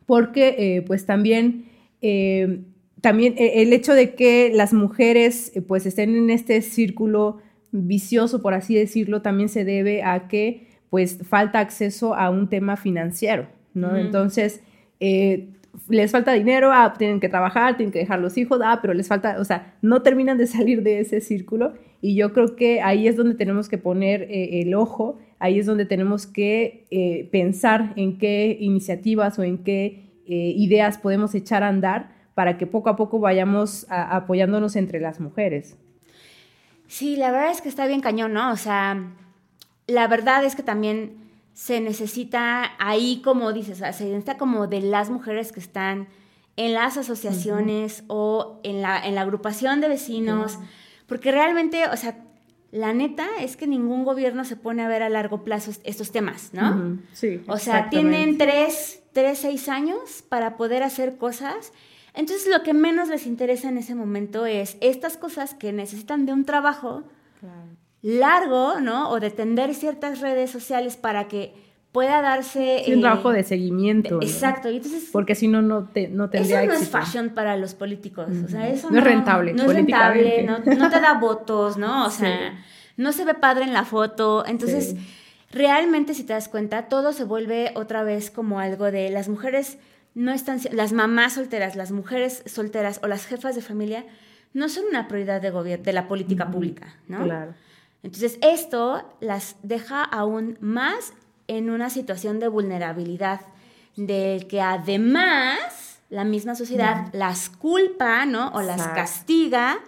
porque 0.07 0.55
eh, 0.59 0.83
pues 0.83 1.07
también, 1.07 1.65
eh, 2.03 2.61
también 3.01 3.35
el 3.39 3.73
hecho 3.73 3.95
de 3.95 4.15
que 4.15 4.51
las 4.55 4.73
mujeres 4.73 5.53
pues 5.67 5.87
estén 5.87 6.15
en 6.17 6.31
este 6.31 6.61
círculo 6.63 7.39
vicioso, 7.73 8.43
por 8.43 8.55
así 8.55 8.75
decirlo, 8.75 9.23
también 9.23 9.49
se 9.49 9.65
debe 9.65 10.03
a 10.03 10.29
que 10.29 10.67
pues 10.91 11.19
falta 11.23 11.61
acceso 11.61 12.15
a 12.15 12.31
un 12.31 12.49
tema 12.49 12.77
financiero, 12.77 13.47
¿no? 13.75 13.97
Entonces, 13.97 14.61
eh, 14.99 15.51
les 15.89 16.11
falta 16.11 16.33
dinero, 16.33 16.73
ah, 16.73 16.95
tienen 16.99 17.21
que 17.21 17.29
trabajar, 17.29 17.77
tienen 17.77 17.93
que 17.93 18.01
dejar 18.01 18.19
los 18.19 18.37
hijos, 18.37 18.61
ah, 18.65 18.81
pero 18.83 18.93
les 18.93 19.07
falta, 19.07 19.37
o 19.39 19.45
sea, 19.45 19.77
no 19.83 20.03
terminan 20.03 20.37
de 20.37 20.47
salir 20.49 20.83
de 20.83 20.99
ese 20.99 21.21
círculo 21.21 21.75
y 22.03 22.17
yo 22.17 22.33
creo 22.33 22.57
que 22.57 22.81
ahí 22.81 23.07
es 23.07 23.17
donde 23.17 23.37
tenemos 23.37 23.69
que 23.69 23.79
poner 23.79 24.23
eh, 24.23 24.63
el 24.63 24.75
ojo, 24.75 25.19
ahí 25.39 25.61
es 25.61 25.67
donde 25.67 25.87
tenemos 25.87 26.27
que 26.27 26.87
eh, 26.91 27.29
pensar 27.31 27.93
en 27.97 28.19
qué 28.19 28.57
iniciativas 28.61 29.39
o 29.39 29.45
en 29.45 29.59
qué 29.59 30.07
ideas 30.33 30.97
podemos 30.97 31.35
echar 31.35 31.65
a 31.65 31.69
andar 31.69 32.20
para 32.35 32.59
que 32.59 32.67
poco 32.67 32.89
a 32.89 32.97
poco 32.97 33.19
vayamos 33.19 33.87
apoyándonos 33.89 34.77
entre 34.77 35.01
las 35.01 35.21
mujeres. 35.21 35.77
Sí, 36.87 37.17
la 37.17 37.31
verdad 37.31 37.51
es 37.51 37.61
que 37.61 37.69
está 37.69 37.87
bien 37.87 38.01
cañón, 38.01 38.33
¿no? 38.33 38.51
O 38.53 38.57
sea, 38.57 39.01
la 39.87 40.09
verdad 40.09 40.45
es 40.45 40.57
que 40.57 40.63
también 40.63 41.17
se 41.55 41.81
necesita 41.81 42.73
ahí, 42.79 43.21
como 43.23 43.53
dices, 43.53 43.79
se 43.79 44.05
necesita 44.05 44.37
como 44.37 44.67
de 44.67 44.81
las 44.81 45.11
mujeres 45.11 45.53
que 45.53 45.61
están 45.61 46.09
en 46.57 46.75
las 46.75 46.97
asociaciones 46.97 48.05
o 48.09 48.61
en 48.63 48.83
la, 48.83 48.99
en 48.99 49.15
la 49.15 49.23
agrupación 49.23 49.81
de 49.81 49.89
vecinos, 49.89 50.59
porque 51.07 51.33
realmente, 51.33 51.87
o 51.87 51.97
sea, 51.97 52.19
la 52.71 52.93
neta 52.93 53.27
es 53.41 53.57
que 53.57 53.67
ningún 53.67 54.05
gobierno 54.05 54.45
se 54.45 54.57
pone 54.57 54.83
a 54.83 54.89
ver 54.89 55.03
a 55.03 55.09
largo 55.09 55.43
plazo 55.43 55.73
estos 55.85 56.13
temas, 56.13 56.51
¿no? 56.53 56.99
Sí. 57.13 57.43
O 57.49 57.59
sea, 57.59 57.91
tienen 57.91 58.39
tres, 58.39 59.03
tres, 59.13 59.39
seis 59.39 59.69
años 59.69 60.23
para 60.29 60.57
poder 60.57 60.83
hacer 60.83 61.17
cosas. 61.17 61.73
Entonces, 62.15 62.49
lo 62.51 62.63
que 62.63 62.75
menos 62.75 63.09
les 63.09 63.27
interesa 63.27 63.69
en 63.69 63.79
ese 63.79 63.95
momento 63.95 64.47
es 64.47 64.77
estas 64.81 65.17
cosas 65.17 65.55
que 65.55 65.73
necesitan 65.73 66.27
de 66.27 66.33
un 66.33 66.45
trabajo 66.45 67.05
largo, 68.03 68.81
¿no? 68.81 69.11
O 69.11 69.21
de 69.21 69.31
tender 69.31 69.75
ciertas 69.75 70.21
redes 70.21 70.51
sociales 70.51 70.97
para 70.97 71.29
que 71.29 71.55
pueda 71.93 72.23
darse... 72.23 72.85
un 72.89 73.01
trabajo 73.01 73.33
de 73.33 73.43
seguimiento. 73.43 74.21
exacto. 74.23 74.71
Y 74.71 74.77
entonces, 74.77 75.09
Porque 75.13 75.35
si 75.35 75.49
no, 75.49 75.61
no, 75.63 75.89
te, 75.89 76.09
no 76.09 76.31
tendría 76.31 76.63
Eso 76.63 76.73
no 76.73 76.79
es 76.79 76.89
fashion 76.89 77.31
para 77.31 77.57
los 77.57 77.75
políticos. 77.75 78.29
O 78.45 78.49
sea, 78.49 78.69
eso 78.69 78.91
no, 78.91 78.99
es 78.99 79.05
rentable. 79.05 79.53
No 79.53 79.65
es 79.65 79.75
rentable, 79.75 80.45
no, 80.45 80.61
te 80.63 81.01
da 81.01 81.15
votos, 81.15 81.77
¿no? 81.77 82.07
O 82.07 82.11
sea, 82.11 82.59
no 82.97 83.13
se 83.13 83.25
ve 83.25 83.35
padre 83.35 83.65
en 83.65 83.73
la 83.73 83.85
foto. 83.85 84.45
Entonces, 84.47 84.97
realmente, 85.51 86.15
si 86.15 86.25
te 86.25 86.33
das 86.33 86.49
cuenta, 86.49 86.89
todo 86.89 87.13
se 87.13 87.25
vuelve 87.25 87.73
otra 87.75 88.03
vez 88.03 88.31
como 88.31 88.61
algo 88.61 88.91
de 88.91 89.11
las 89.11 89.29
mujeres 89.29 89.79
no 90.15 90.33
están... 90.33 90.61
Las 90.73 90.93
mamás 90.93 91.35
solteras, 91.35 91.77
las 91.77 91.93
mujeres 91.93 92.43
solteras 92.47 93.01
o 93.03 93.09
las 93.09 93.27
jefas 93.27 93.55
de 93.55 93.63
familia 93.63 94.05
no 94.53 94.69
son 94.69 94.85
una 94.89 95.09
prioridad 95.09 95.41
de, 95.41 95.51
gobierno, 95.51 95.85
de 95.85 95.93
la 95.93 96.09
política 96.09 96.51
pública, 96.51 96.97
¿no? 97.07 97.25
Claro. 97.25 97.55
Entonces, 98.03 98.39
esto 98.43 99.17
las 99.21 99.57
deja 99.63 100.03
aún 100.03 100.57
más 100.61 101.13
en 101.49 101.71
una 101.71 101.91
situación 101.91 102.39
de 102.39 102.49
vulnerabilidad, 102.49 103.41
del 103.97 104.47
que 104.47 104.61
además 104.61 106.01
la 106.09 106.25
misma 106.25 106.55
sociedad 106.55 107.09
las 107.13 107.51
culpa, 107.51 108.25
¿no? 108.27 108.49
O 108.49 108.63
las 108.63 108.87
castiga 108.89 109.79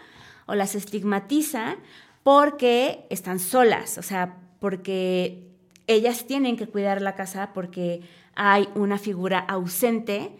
o 0.46 0.54
las 0.54 0.74
estigmatiza 0.74 1.76
porque 2.22 3.06
están 3.10 3.38
solas, 3.40 3.98
o 3.98 4.02
sea, 4.02 4.36
porque 4.60 5.48
ellas 5.86 6.26
tienen 6.26 6.56
que 6.56 6.68
cuidar 6.68 7.02
la 7.02 7.14
casa 7.14 7.50
porque 7.52 8.02
hay 8.34 8.68
una 8.74 8.98
figura 8.98 9.38
ausente 9.38 10.30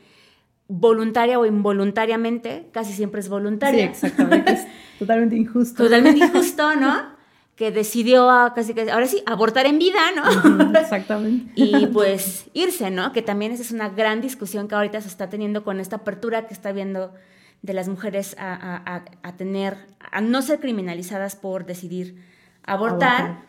voluntaria 0.69 1.39
o 1.39 1.47
involuntariamente, 1.47 2.69
casi 2.73 2.93
siempre 2.93 3.21
es 3.21 3.29
voluntaria. 3.29 3.93
Sí, 3.95 4.07
exactamente. 4.07 4.53
Es 4.53 4.67
totalmente 4.99 5.37
injusto. 5.37 5.85
Totalmente 5.85 6.25
injusto, 6.25 6.75
¿no? 6.77 7.23
que 7.57 7.71
decidió 7.71 8.29
casi 8.55 8.75
que, 8.75 8.91
ahora 8.91 9.07
sí, 9.07 9.23
abortar 9.27 9.67
en 9.67 9.79
vida, 9.79 10.01
¿no? 10.17 10.79
Exactamente. 10.79 11.53
y 11.55 11.87
pues 11.87 12.47
irse, 12.55 12.91
¿no? 12.91 13.13
Que 13.13 13.23
también 13.23 13.53
esa 13.53 13.63
es 13.63 13.73
una 13.73 13.89
gran 13.91 14.21
discusión 14.21 14.69
que 14.69 14.75
ahorita 14.75 15.01
se 15.01 15.09
está 15.09 15.29
teniendo 15.29 15.63
con 15.63 15.79
esta 15.79 15.97
apertura 15.97 16.47
que 16.47 16.55
está 16.55 16.73
viendo 16.73 17.13
de 17.61 17.75
las 17.75 17.89
mujeres 17.89 18.35
a, 18.39 19.05
tener, 19.37 19.77
a 20.11 20.21
no 20.21 20.43
ser 20.43 20.59
criminalizadas 20.59 21.37
por 21.37 21.65
decidir 21.65 22.25
abortar. 22.65 23.43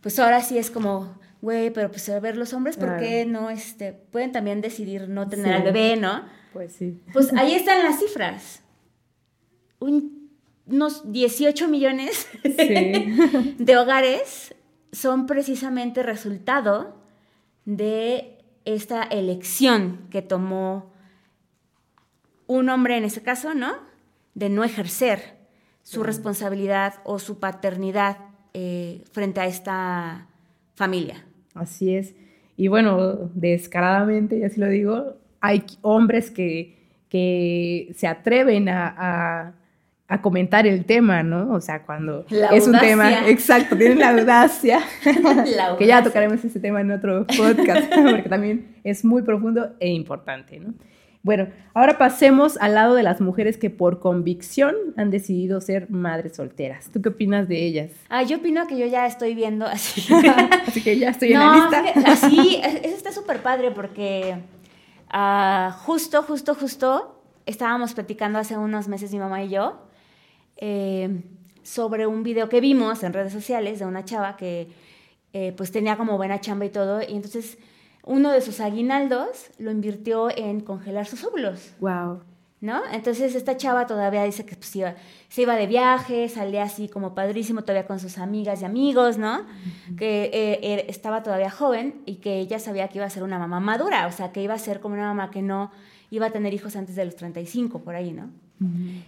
Pues 0.00 0.18
ahora 0.18 0.40
sí 0.40 0.56
es 0.56 0.70
como, 0.70 1.14
güey, 1.44 1.70
pero 1.70 1.90
pues 1.90 2.08
a 2.08 2.18
ver, 2.20 2.36
los 2.36 2.52
hombres, 2.52 2.76
¿por 2.76 2.98
qué 2.98 3.26
no, 3.26 3.50
este, 3.50 3.92
pueden 3.92 4.32
también 4.32 4.60
decidir 4.60 5.08
no 5.08 5.28
tener 5.28 5.52
al 5.54 5.62
bebé, 5.62 5.96
¿no? 5.96 6.24
Pues 6.52 6.72
sí. 6.72 7.00
Pues 7.12 7.32
ahí 7.34 7.54
están 7.54 7.84
las 7.84 7.98
cifras. 7.98 8.62
Un 9.78 10.24
unos 10.66 11.12
18 11.12 11.68
millones 11.68 12.26
de 12.42 13.76
hogares 13.76 14.54
son 14.92 15.26
precisamente 15.26 16.02
resultado 16.02 16.96
de 17.64 18.38
esta 18.64 19.02
elección 19.02 20.06
que 20.10 20.22
tomó 20.22 20.92
un 22.46 22.68
hombre 22.68 22.96
en 22.96 23.04
ese 23.04 23.22
caso, 23.22 23.54
¿no? 23.54 23.74
De 24.34 24.48
no 24.48 24.64
ejercer 24.64 25.36
su 25.82 26.02
responsabilidad 26.02 26.94
o 27.04 27.18
su 27.18 27.38
paternidad 27.38 28.18
eh, 28.54 29.04
frente 29.12 29.40
a 29.40 29.46
esta 29.46 30.28
familia. 30.74 31.26
Así 31.54 31.94
es. 31.94 32.14
Y 32.56 32.68
bueno, 32.68 33.30
descaradamente, 33.34 34.38
y 34.38 34.44
así 34.44 34.60
lo 34.60 34.68
digo, 34.68 35.16
hay 35.40 35.64
hombres 35.82 36.30
que, 36.30 36.76
que 37.08 37.92
se 37.94 38.06
atreven 38.06 38.68
a 38.68 39.54
a 40.06 40.20
comentar 40.20 40.66
el 40.66 40.84
tema, 40.84 41.22
¿no? 41.22 41.52
O 41.52 41.60
sea, 41.60 41.82
cuando 41.82 42.26
es 42.52 42.66
un 42.66 42.78
tema, 42.78 43.28
exacto, 43.28 43.76
tienen 43.76 43.98
la 44.00 44.10
audacia, 44.10 44.80
que 45.78 45.86
ya 45.86 46.02
tocaremos 46.02 46.44
ese 46.44 46.60
tema 46.60 46.82
en 46.82 46.90
otro 46.90 47.26
podcast, 47.26 47.92
porque 48.10 48.28
también 48.28 48.76
es 48.84 49.04
muy 49.04 49.22
profundo 49.22 49.70
e 49.80 49.88
importante, 49.88 50.60
¿no? 50.60 50.74
Bueno, 51.24 51.48
ahora 51.72 51.96
pasemos 51.96 52.58
al 52.58 52.74
lado 52.74 52.94
de 52.94 53.02
las 53.02 53.22
mujeres 53.22 53.56
que 53.56 53.70
por 53.70 53.98
convicción 53.98 54.74
han 54.98 55.10
decidido 55.10 55.62
ser 55.62 55.88
madres 55.88 56.36
solteras. 56.36 56.90
¿Tú 56.92 57.00
qué 57.00 57.08
opinas 57.08 57.48
de 57.48 57.64
ellas? 57.64 57.92
Ah, 58.10 58.22
yo 58.24 58.36
opino 58.36 58.66
que 58.66 58.76
yo 58.76 58.84
ya 58.84 59.06
estoy 59.06 59.34
viendo 59.34 59.64
así. 59.64 60.06
así 60.66 60.82
que 60.82 60.98
ya 60.98 61.08
estoy 61.08 61.32
en 61.32 61.38
la 61.38 61.54
lista. 61.54 62.16
sí, 62.28 62.60
eso 62.62 62.94
está 62.94 63.10
súper 63.10 63.42
padre 63.42 63.70
porque 63.70 64.36
ah, 65.08 65.74
justo, 65.84 66.22
justo, 66.22 66.54
justo 66.54 67.22
estábamos 67.46 67.94
platicando 67.94 68.38
hace 68.38 68.58
unos 68.58 68.86
meses 68.86 69.10
mi 69.10 69.18
mamá 69.18 69.42
y 69.44 69.48
yo 69.48 69.78
eh, 70.58 71.22
sobre 71.62 72.06
un 72.06 72.22
video 72.22 72.50
que 72.50 72.60
vimos 72.60 73.02
en 73.02 73.14
redes 73.14 73.32
sociales 73.32 73.78
de 73.78 73.86
una 73.86 74.04
chava 74.04 74.36
que 74.36 74.68
eh, 75.32 75.54
pues 75.56 75.72
tenía 75.72 75.96
como 75.96 76.18
buena 76.18 76.40
chamba 76.40 76.66
y 76.66 76.70
todo, 76.70 77.00
y 77.00 77.16
entonces 77.16 77.58
uno 78.06 78.30
de 78.30 78.40
sus 78.40 78.60
aguinaldos 78.60 79.50
lo 79.58 79.70
invirtió 79.70 80.28
en 80.36 80.60
congelar 80.60 81.06
sus 81.06 81.24
óvulos. 81.24 81.74
Wow. 81.80 82.20
¿No? 82.60 82.80
Entonces 82.92 83.34
esta 83.34 83.58
chava 83.58 83.86
todavía 83.86 84.24
dice 84.24 84.46
que 84.46 84.56
pues, 84.56 84.70
se 85.28 85.42
iba 85.42 85.54
de 85.54 85.66
viaje, 85.66 86.30
salía 86.30 86.62
así 86.62 86.88
como 86.88 87.14
padrísimo 87.14 87.60
todavía 87.60 87.86
con 87.86 88.00
sus 88.00 88.16
amigas 88.16 88.62
y 88.62 88.64
amigos, 88.64 89.18
¿no? 89.18 89.44
Que 89.98 90.30
eh, 90.32 90.60
er, 90.62 90.86
estaba 90.88 91.22
todavía 91.22 91.50
joven 91.50 92.00
y 92.06 92.16
que 92.16 92.38
ella 92.38 92.58
sabía 92.58 92.88
que 92.88 92.98
iba 92.98 93.06
a 93.06 93.10
ser 93.10 93.22
una 93.22 93.38
mamá 93.38 93.60
madura, 93.60 94.06
o 94.06 94.12
sea, 94.12 94.32
que 94.32 94.42
iba 94.42 94.54
a 94.54 94.58
ser 94.58 94.80
como 94.80 94.94
una 94.94 95.08
mamá 95.08 95.30
que 95.30 95.42
no 95.42 95.72
iba 96.08 96.26
a 96.26 96.30
tener 96.30 96.54
hijos 96.54 96.74
antes 96.74 96.96
de 96.96 97.04
los 97.04 97.16
35, 97.16 97.80
por 97.80 97.96
ahí, 97.96 98.12
¿no? 98.12 98.30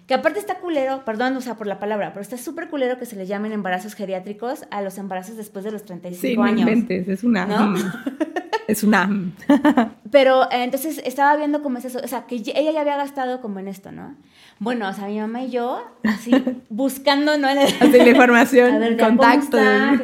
Que 0.06 0.12
aparte 0.12 0.38
está 0.38 0.58
culero, 0.58 1.02
perdón, 1.06 1.34
o 1.36 1.40
sea, 1.40 1.56
por 1.56 1.66
la 1.66 1.78
palabra, 1.78 2.12
pero 2.12 2.20
está 2.20 2.36
súper 2.36 2.68
culero 2.68 2.98
que 2.98 3.06
se 3.06 3.16
le 3.16 3.26
llamen 3.26 3.52
embarazos 3.52 3.94
geriátricos 3.94 4.66
a 4.70 4.82
los 4.82 4.98
embarazos 4.98 5.38
después 5.38 5.64
de 5.64 5.70
los 5.70 5.84
35 5.84 6.20
sí, 6.20 6.50
años. 6.50 6.60
Inventes, 6.60 7.08
es 7.08 7.24
una. 7.24 7.46
¿no? 7.46 7.74
es 8.66 8.82
una. 8.82 9.08
pero 10.10 10.44
eh, 10.44 10.64
entonces 10.64 11.00
estaba 11.04 11.36
viendo 11.36 11.62
cómo 11.62 11.78
es 11.78 11.84
eso, 11.84 12.00
o 12.02 12.08
sea, 12.08 12.26
que 12.26 12.36
ella 12.36 12.72
ya 12.72 12.80
había 12.80 12.96
gastado 12.96 13.40
como 13.40 13.58
en 13.58 13.68
esto, 13.68 13.92
¿no? 13.92 14.16
Bueno, 14.58 14.88
o 14.88 14.92
sea, 14.94 15.06
mi 15.06 15.18
mamá 15.18 15.42
y 15.42 15.50
yo, 15.50 15.84
así, 16.02 16.32
buscando, 16.70 17.36
¿no? 17.36 17.46
Así 17.48 17.98
la 17.98 18.08
información, 18.08 18.72
a 18.74 18.78
ver, 18.78 18.96
contacto. 18.96 19.58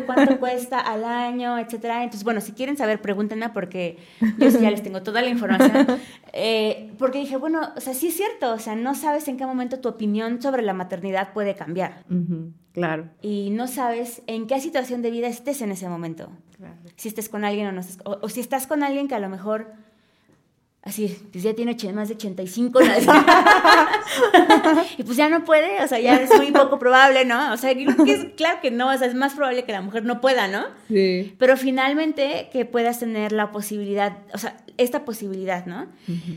¿Cuánto 0.04 0.38
cuesta 0.38 0.78
al 0.78 1.04
año, 1.04 1.58
etcétera? 1.58 2.02
Entonces, 2.02 2.22
bueno, 2.24 2.40
si 2.42 2.52
quieren 2.52 2.76
saber, 2.76 3.00
pregúntenme 3.00 3.48
porque 3.48 3.98
yo 4.38 4.48
ya 4.48 4.70
les 4.70 4.82
tengo 4.82 5.02
toda 5.02 5.22
la 5.22 5.28
información. 5.28 5.86
Eh, 6.34 6.94
porque 6.98 7.18
dije, 7.18 7.36
bueno, 7.36 7.60
o 7.76 7.80
sea, 7.80 7.92
sí 7.92 8.08
es 8.08 8.16
cierto, 8.16 8.54
o 8.54 8.58
sea, 8.58 8.74
no 8.74 8.94
sabes 8.94 9.28
en 9.28 9.36
qué 9.36 9.44
momento 9.44 9.80
tu 9.80 9.90
opinión 9.90 10.40
sobre 10.40 10.62
la 10.62 10.72
maternidad 10.72 11.34
puede 11.34 11.54
cambiar. 11.54 12.04
Claro. 12.72 13.10
Y 13.20 13.50
no 13.50 13.68
sabes 13.68 14.22
en 14.26 14.46
qué 14.46 14.58
situación 14.58 15.02
de 15.02 15.10
vida 15.10 15.26
estés 15.26 15.60
en 15.60 15.72
ese 15.72 15.90
momento. 15.90 16.30
Claro. 16.56 16.76
Si 16.96 17.08
estés 17.08 17.28
con 17.28 17.44
alguien 17.44 17.66
o 17.66 17.72
no 17.72 17.80
estés, 17.80 17.98
o, 18.04 18.26
si 18.30 18.40
estás 18.40 18.66
con 18.66 18.82
alguien 18.82 19.08
que 19.08 19.14
a 19.14 19.18
lo 19.18 19.28
mejor 19.28 19.74
así, 20.82 21.16
pues 21.30 21.44
ya 21.44 21.54
tiene 21.54 21.76
más 21.92 22.08
de 22.08 22.16
85 22.16 22.80
y 24.98 25.02
pues 25.04 25.16
ya 25.16 25.28
no 25.28 25.44
puede, 25.44 25.82
o 25.82 25.88
sea, 25.88 26.00
ya 26.00 26.16
es 26.16 26.36
muy 26.36 26.50
poco 26.50 26.78
probable, 26.78 27.24
¿no? 27.24 27.52
O 27.52 27.56
sea, 27.56 27.72
creo 27.72 28.04
que 28.04 28.12
es, 28.12 28.26
claro 28.36 28.60
que 28.60 28.72
no, 28.72 28.92
o 28.92 28.98
sea, 28.98 29.06
es 29.06 29.14
más 29.14 29.34
probable 29.34 29.64
que 29.64 29.72
la 29.72 29.80
mujer 29.80 30.04
no 30.04 30.20
pueda, 30.20 30.48
¿no? 30.48 30.66
Sí. 30.88 31.34
Pero 31.38 31.56
finalmente 31.56 32.48
que 32.52 32.64
puedas 32.64 32.98
tener 32.98 33.32
la 33.32 33.52
posibilidad, 33.52 34.18
o 34.34 34.38
sea, 34.38 34.56
esta 34.76 35.04
posibilidad, 35.04 35.66
¿no? 35.66 35.86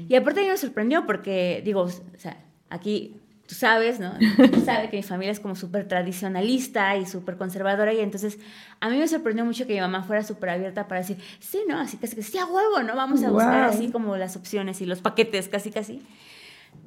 Y 0.08 0.16
aparte 0.16 0.42
a 0.42 0.44
mí 0.44 0.50
me 0.50 0.58
sorprendió 0.58 1.06
porque, 1.06 1.62
digo, 1.66 1.82
o 1.82 2.18
sea, 2.18 2.38
aquí 2.70 3.16
tú 3.48 3.56
sabes, 3.56 4.00
¿no? 4.00 4.14
Tú 4.52 4.62
sabes 4.66 4.90
que 4.90 4.98
mi 4.98 5.04
familia 5.04 5.32
es 5.32 5.40
como 5.40 5.56
súper 5.56 5.88
tradicionalista 5.88 6.96
y 6.98 7.06
súper 7.06 7.38
conservadora 7.38 7.94
y 7.94 8.00
entonces 8.00 8.40
a 8.80 8.90
mí 8.90 8.98
me 8.98 9.08
sorprendió 9.08 9.46
mucho 9.46 9.68
que 9.68 9.74
mi 9.74 9.82
mamá 9.82 10.04
fuera 10.04 10.24
súper 10.24 10.50
abierta 10.50 10.88
para 10.88 11.02
decir, 11.02 11.18
sí, 11.40 11.60
¿no? 11.68 11.80
Así 11.80 11.98
casi 11.98 12.16
que 12.16 12.24
sí, 12.24 12.38
a 12.38 12.46
huevo, 12.46 12.82
¿no? 12.84 12.96
Vamos 12.96 13.24
a 13.24 13.30
buscar 13.30 13.64
así 13.64 13.90
como 13.92 14.18
las 14.18 14.36
opciones 14.36 14.82
y 14.82 14.86
los 14.86 15.02
paquetes, 15.02 15.48
casi, 15.48 15.72
casi. 15.72 16.02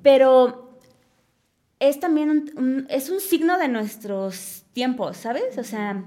Pero 0.02 0.80
es 1.80 2.00
también 2.00 2.52
un, 2.56 2.86
es 2.90 3.10
un 3.10 3.20
signo 3.20 3.58
de 3.58 3.68
nuestros 3.68 4.64
tiempos, 4.72 5.16
¿sabes? 5.16 5.58
O 5.58 5.64
sea, 5.64 6.04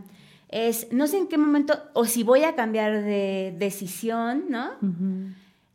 es, 0.50 0.92
no 0.92 1.08
sé 1.08 1.18
en 1.18 1.28
qué 1.28 1.38
momento, 1.38 1.82
o 1.94 2.06
si 2.06 2.24
voy 2.24 2.44
a 2.44 2.56
cambiar 2.56 3.04
de 3.04 3.56
decisión, 3.58 4.46
¿no? 4.50 4.72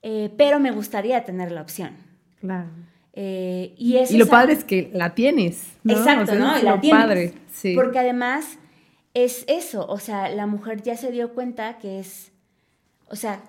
Eh, 0.02 0.32
pero 0.36 0.60
me 0.60 0.70
gustaría 0.70 1.24
tener 1.24 1.50
la 1.50 1.62
opción. 1.62 1.92
Claro. 2.40 2.68
Eh, 3.18 3.74
y, 3.79 3.96
y, 3.96 4.18
lo 4.18 4.26
padre 4.26 4.52
es 4.52 4.62
que 4.62 4.90
la 4.92 5.14
tienes. 5.14 5.72
¿no? 5.83 5.94
Exacto, 5.94 6.35
¿no? 6.35 6.59
La 6.62 6.81
tienes. 6.81 7.02
Padre. 7.02 7.33
Sí. 7.50 7.74
Porque 7.74 7.98
además 7.98 8.59
es 9.14 9.44
eso, 9.48 9.87
o 9.88 9.98
sea, 9.98 10.29
la 10.29 10.46
mujer 10.46 10.83
ya 10.83 10.94
se 10.94 11.11
dio 11.11 11.33
cuenta 11.33 11.79
que 11.79 11.98
es, 12.00 12.33
o 13.09 13.16
sea, 13.16 13.40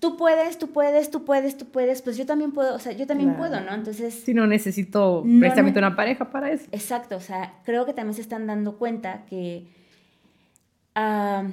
tú 0.00 0.18
puedes, 0.18 0.58
tú 0.58 0.70
puedes, 0.70 1.10
tú 1.10 1.24
puedes, 1.24 1.56
tú 1.56 1.64
puedes, 1.64 2.02
pues 2.02 2.18
yo 2.18 2.26
también 2.26 2.52
puedo, 2.52 2.74
o 2.74 2.78
sea, 2.78 2.92
yo 2.92 3.06
también 3.06 3.36
puedo, 3.36 3.58
¿no? 3.62 3.72
Entonces... 3.72 4.12
Si 4.12 4.34
no 4.34 4.46
necesito 4.46 5.24
precisamente 5.40 5.78
una 5.78 5.96
pareja 5.96 6.30
para 6.30 6.50
eso. 6.50 6.66
Exacto, 6.72 7.16
o 7.16 7.20
sea, 7.20 7.54
creo 7.64 7.86
que 7.86 7.94
también 7.94 8.14
se 8.14 8.20
están 8.20 8.46
dando 8.46 8.76
cuenta 8.76 9.24
que... 9.24 9.66
Ah, 10.94 11.44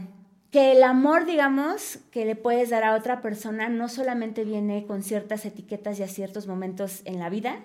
que 0.54 0.72
el 0.72 0.84
amor, 0.84 1.26
digamos, 1.26 1.98
que 2.12 2.26
le 2.26 2.36
puedes 2.36 2.70
dar 2.70 2.84
a 2.84 2.96
otra 2.96 3.24
persona 3.24 3.70
no 3.70 3.90
solamente 3.90 4.46
viene 4.46 4.86
con 4.86 5.02
ciertas 5.02 5.48
etiquetas 5.48 6.00
y 6.00 6.04
a 6.04 6.08
ciertos 6.08 6.46
momentos 6.46 7.02
en 7.06 7.18
la 7.18 7.32
vida, 7.32 7.62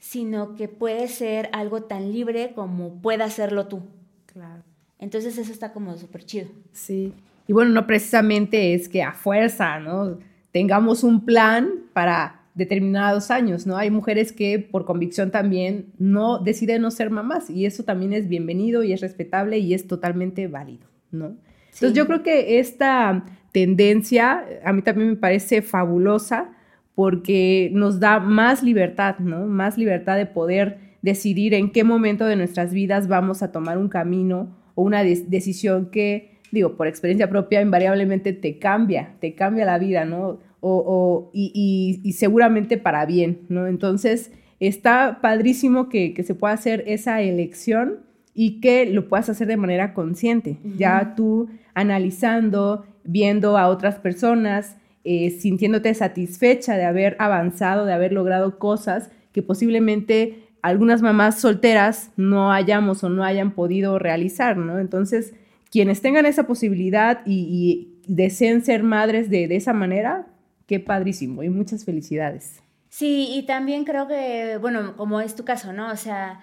sino 0.00 0.56
que 0.56 0.66
puede 0.66 1.06
ser 1.06 1.48
algo 1.52 1.84
tan 1.84 2.12
libre 2.12 2.50
como 2.52 3.00
pueda 3.00 3.30
serlo 3.30 3.68
tú. 3.68 3.82
Claro. 4.26 4.64
Entonces 4.98 5.38
eso 5.38 5.52
está 5.52 5.72
como 5.72 5.96
súper 5.96 6.24
chido. 6.24 6.48
Sí. 6.72 7.12
Y 7.46 7.52
bueno, 7.52 7.70
no 7.70 7.86
precisamente 7.86 8.74
es 8.74 8.88
que 8.88 9.04
a 9.04 9.12
fuerza, 9.12 9.78
¿no? 9.78 10.18
Tengamos 10.50 11.04
un 11.04 11.24
plan 11.24 11.84
para 11.92 12.40
determinados 12.56 13.30
años, 13.30 13.68
¿no? 13.68 13.76
Hay 13.76 13.92
mujeres 13.92 14.32
que 14.32 14.58
por 14.58 14.84
convicción 14.84 15.30
también 15.30 15.92
no 16.00 16.40
deciden 16.40 16.82
no 16.82 16.90
ser 16.90 17.10
mamás 17.10 17.50
y 17.50 17.66
eso 17.66 17.84
también 17.84 18.12
es 18.14 18.28
bienvenido 18.28 18.82
y 18.82 18.92
es 18.92 19.00
respetable 19.00 19.58
y 19.58 19.74
es 19.74 19.86
totalmente 19.86 20.48
válido, 20.48 20.88
¿no? 21.12 21.36
Entonces 21.74 21.92
yo 21.94 22.06
creo 22.06 22.22
que 22.22 22.58
esta 22.58 23.24
tendencia 23.52 24.44
a 24.64 24.72
mí 24.72 24.82
también 24.82 25.10
me 25.10 25.16
parece 25.16 25.62
fabulosa 25.62 26.50
porque 26.94 27.70
nos 27.72 28.00
da 28.00 28.20
más 28.20 28.62
libertad, 28.62 29.18
¿no? 29.18 29.46
Más 29.46 29.76
libertad 29.76 30.16
de 30.16 30.26
poder 30.26 30.78
decidir 31.02 31.54
en 31.54 31.70
qué 31.70 31.84
momento 31.84 32.24
de 32.26 32.36
nuestras 32.36 32.72
vidas 32.72 33.08
vamos 33.08 33.42
a 33.42 33.52
tomar 33.52 33.78
un 33.78 33.88
camino 33.88 34.56
o 34.74 34.82
una 34.82 35.04
decisión 35.04 35.90
que, 35.90 36.38
digo, 36.50 36.76
por 36.76 36.86
experiencia 36.86 37.28
propia, 37.28 37.60
invariablemente 37.60 38.32
te 38.32 38.58
cambia, 38.58 39.16
te 39.20 39.34
cambia 39.34 39.64
la 39.64 39.78
vida, 39.78 40.04
¿no? 40.04 40.40
O, 40.60 41.30
y, 41.34 42.14
seguramente 42.16 42.78
para 42.78 43.04
bien, 43.04 43.42
¿no? 43.50 43.66
Entonces, 43.66 44.32
está 44.60 45.18
padrísimo 45.20 45.90
que, 45.90 46.14
que 46.14 46.22
se 46.22 46.34
pueda 46.34 46.54
hacer 46.54 46.84
esa 46.86 47.20
elección 47.20 47.98
y 48.32 48.60
que 48.60 48.86
lo 48.86 49.08
puedas 49.08 49.28
hacer 49.28 49.46
de 49.46 49.58
manera 49.58 49.92
consciente. 49.92 50.58
Ya 50.78 51.14
tú 51.14 51.50
analizando, 51.74 52.86
viendo 53.04 53.58
a 53.58 53.68
otras 53.68 53.96
personas, 53.96 54.76
eh, 55.04 55.30
sintiéndote 55.30 55.92
satisfecha 55.94 56.76
de 56.76 56.84
haber 56.84 57.16
avanzado, 57.18 57.84
de 57.84 57.92
haber 57.92 58.12
logrado 58.12 58.58
cosas 58.58 59.10
que 59.32 59.42
posiblemente 59.42 60.44
algunas 60.62 61.02
mamás 61.02 61.38
solteras 61.40 62.10
no 62.16 62.52
hayamos 62.52 63.04
o 63.04 63.10
no 63.10 63.22
hayan 63.22 63.50
podido 63.50 63.98
realizar, 63.98 64.56
¿no? 64.56 64.78
Entonces, 64.78 65.34
quienes 65.70 66.00
tengan 66.00 66.24
esa 66.24 66.46
posibilidad 66.46 67.20
y, 67.26 67.90
deseen 68.06 68.62
ser 68.62 68.82
madres 68.82 69.30
de, 69.30 69.48
de 69.48 69.56
esa 69.56 69.72
manera, 69.72 70.26
qué 70.66 70.78
padrísimo 70.78 71.42
y 71.42 71.48
muchas 71.48 71.86
felicidades. 71.86 72.62
Sí, 72.90 73.28
y 73.30 73.44
también 73.44 73.84
creo 73.84 74.06
que, 74.06 74.58
bueno, 74.60 74.94
como 74.96 75.20
es 75.20 75.34
tu 75.34 75.44
caso, 75.44 75.72
¿no? 75.72 75.90
O 75.90 75.96
sea, 75.96 76.40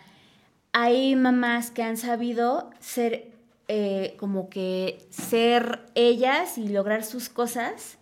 hay 0.74 1.16
mamás 1.16 1.72
que 1.72 1.84
han 1.84 1.98
sabido 1.98 2.72
ser 2.80 3.31
eh, 3.74 4.16
como 4.18 4.50
que 4.50 4.98
ser 5.12 5.80
ellas 5.96 6.58
y 6.58 6.68
lograr 6.68 7.06
sus 7.06 7.30
cosas. 7.30 7.98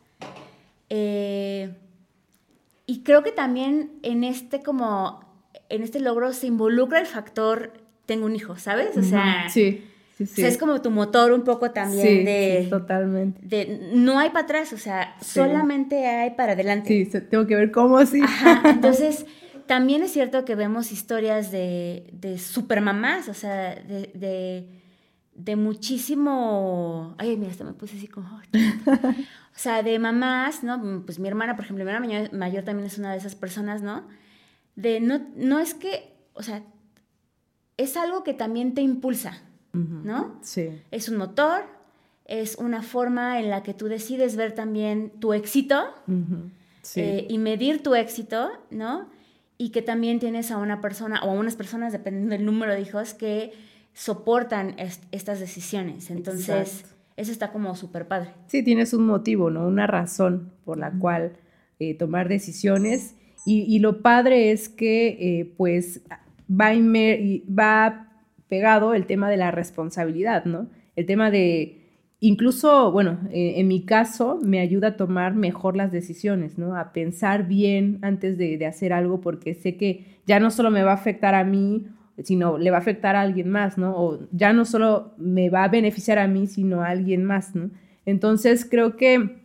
Eh, 0.89 1.69
y 2.88 3.03
creo 3.03 3.21
que 3.21 3.32
también 3.32 3.91
en 4.01 4.23
este 4.23 4.63
como 4.63 5.23
en 5.69 5.84
este 5.84 5.99
logro 5.99 6.34
se 6.34 6.47
involucra 6.47 6.99
el 6.99 7.05
factor 7.05 7.73
tengo 8.08 8.25
un 8.25 8.36
hijo, 8.36 8.58
¿sabes? 8.58 8.97
O 8.97 9.03
sea, 9.03 9.47
sí, 9.47 9.86
sí, 10.17 10.43
es 10.43 10.58
como 10.58 10.82
tu 10.82 10.89
motor 10.89 11.34
un 11.34 11.43
poco 11.43 11.69
también 11.69 12.25
de 12.25 12.65
totalmente. 12.67 13.39
De 13.43 13.91
no 13.93 14.17
hay 14.17 14.32
para 14.32 14.45
atrás, 14.45 14.73
o 14.73 14.77
sea, 14.79 15.15
solamente 15.21 16.08
hay 16.08 16.32
para 16.32 16.53
adelante. 16.53 16.88
Sí, 16.88 17.19
tengo 17.29 17.45
que 17.45 17.53
ver 17.53 17.69
cómo 17.69 18.03
sí. 18.08 18.21
entonces 18.65 19.27
también 19.67 20.01
es 20.01 20.13
cierto 20.13 20.45
que 20.45 20.55
vemos 20.55 20.91
historias 20.91 21.51
de, 21.51 22.10
de 22.12 22.39
supermamás, 22.39 23.29
o 23.29 23.36
sea, 23.36 23.75
de, 23.75 24.10
de, 24.15 24.78
muchísimo... 25.56 27.15
Ay, 27.17 27.38
mira, 27.38 27.52
hasta 27.52 27.63
me 27.63 27.73
puse 27.73 27.97
así 27.97 28.08
como... 28.08 28.28
o 28.54 29.56
sea, 29.56 29.84
de 29.84 29.97
mamás, 29.99 30.63
¿no? 30.63 31.04
Pues 31.06 31.19
mi 31.19 31.28
hermana, 31.28 31.56
por 31.56 31.65
ejemplo, 31.65 31.86
mi 31.86 31.91
hermana 31.91 32.30
mayor, 32.32 32.63
también 32.63 32.88
es 32.88 32.97
una 32.97 33.12
de 33.12 33.17
esas 33.17 33.36
personas, 33.36 33.82
¿no? 33.82 34.08
De 34.75 34.99
no, 34.99 35.21
no 35.36 35.60
es 35.60 35.73
que, 35.73 36.13
o 36.34 36.43
sea, 36.43 36.63
es 37.78 37.97
algo 37.97 38.23
que 38.23 38.34
también 38.34 38.73
te 38.73 38.82
impulsa, 38.82 39.41
¿no? 39.73 40.39
Sí. 40.41 40.69
Es 40.91 41.10
un 41.10 41.17
motor, 41.17 41.63
es 42.25 42.56
una 42.56 42.82
forma 42.82 43.39
en 43.39 43.49
la 43.49 43.63
que 43.63 43.73
tú 43.73 43.88
decides 43.88 44.36
ver 44.36 44.54
también 44.54 45.12
tu 45.19 45.34
éxito 45.34 45.93
sí. 46.82 47.02
Eh, 47.02 47.28
y 47.30 47.38
medir 47.38 47.84
tu 47.84 47.95
éxito, 47.95 48.49
¿no? 48.71 49.08
y 49.62 49.69
que 49.69 49.82
también 49.82 50.19
tienes 50.19 50.52
a 50.52 50.58
una 50.58 50.80
persona 50.80 51.21
o 51.21 51.30
a 51.30 51.34
unas 51.34 51.58
personas, 51.58 51.91
dependiendo 51.91 52.34
del 52.34 52.45
número 52.45 52.73
de 52.73 52.80
hijos, 52.82 53.13
que 53.13 53.52
soportan 53.99 54.77
estas 55.12 55.41
decisiones. 55.41 56.09
Entonces, 56.09 56.85
eso 57.17 57.31
está 57.33 57.51
como 57.51 57.75
súper 57.75 58.07
padre. 58.07 58.29
Sí, 58.47 58.63
tienes 58.63 58.93
un 58.93 59.05
motivo, 59.05 59.49
¿no? 59.49 59.67
Una 59.67 59.88
razón 59.88 60.53
por 60.63 60.77
la 60.77 60.89
cual 60.91 61.33
eh, 61.79 61.95
tomar 61.95 62.29
decisiones. 62.29 63.15
Y, 63.45 63.79
lo 63.79 64.01
padre 64.01 64.51
es 64.51 64.69
que, 64.69 65.07
eh, 65.19 65.53
pues, 65.57 66.01
va, 66.49 66.71
va 66.71 68.07
pegado 68.47 68.93
el 68.93 69.05
tema 69.05 69.29
de 69.29 69.35
la 69.35 69.51
responsabilidad, 69.51 70.45
¿no? 70.45 70.69
El 70.95 71.05
tema 71.05 71.29
de 71.29 71.79
Incluso, 72.21 72.91
bueno, 72.91 73.17
eh, 73.31 73.53
en 73.57 73.69
mi 73.69 73.85
caso 73.85 74.39
me 74.43 74.59
ayuda 74.59 74.89
a 74.89 74.97
tomar 74.97 75.35
mejor 75.35 75.77
las 75.77 75.93
decisiones, 75.93 76.57
¿no? 76.57 76.75
A 76.75 76.91
pensar 76.91 77.47
bien 77.47 77.99
antes 78.01 78.38
de, 78.38 78.65
hacer 78.65 78.91
algo 78.91 79.21
porque 79.21 79.53
sé 79.53 79.77
que 79.77 80.19
ya 80.27 80.41
no 80.41 80.51
solo 80.51 80.69
me 80.69 80.83
va 80.83 80.91
a 80.91 80.95
afectar 80.95 81.33
a 81.33 81.45
mí, 81.45 81.88
sino 82.23 82.58
le 82.58 82.71
va 82.71 82.77
a 82.77 82.82
afectar 82.82 83.15
a 83.15 83.21
alguien 83.21 83.49
más, 83.49 83.77
¿no? 83.77 83.95
O 83.95 84.19
ya 84.32 84.53
no 84.53 84.65
solo 84.65 85.13
me 85.17 85.49
va 85.49 85.63
a 85.63 85.67
beneficiar 85.69 86.19
a 86.19 86.27
mí, 86.27 86.47
sino 86.47 86.82
a 86.82 86.89
alguien 86.89 87.25
más, 87.25 87.55
¿no? 87.55 87.69
Entonces 88.05 88.65
creo 88.69 88.95
que, 88.97 89.41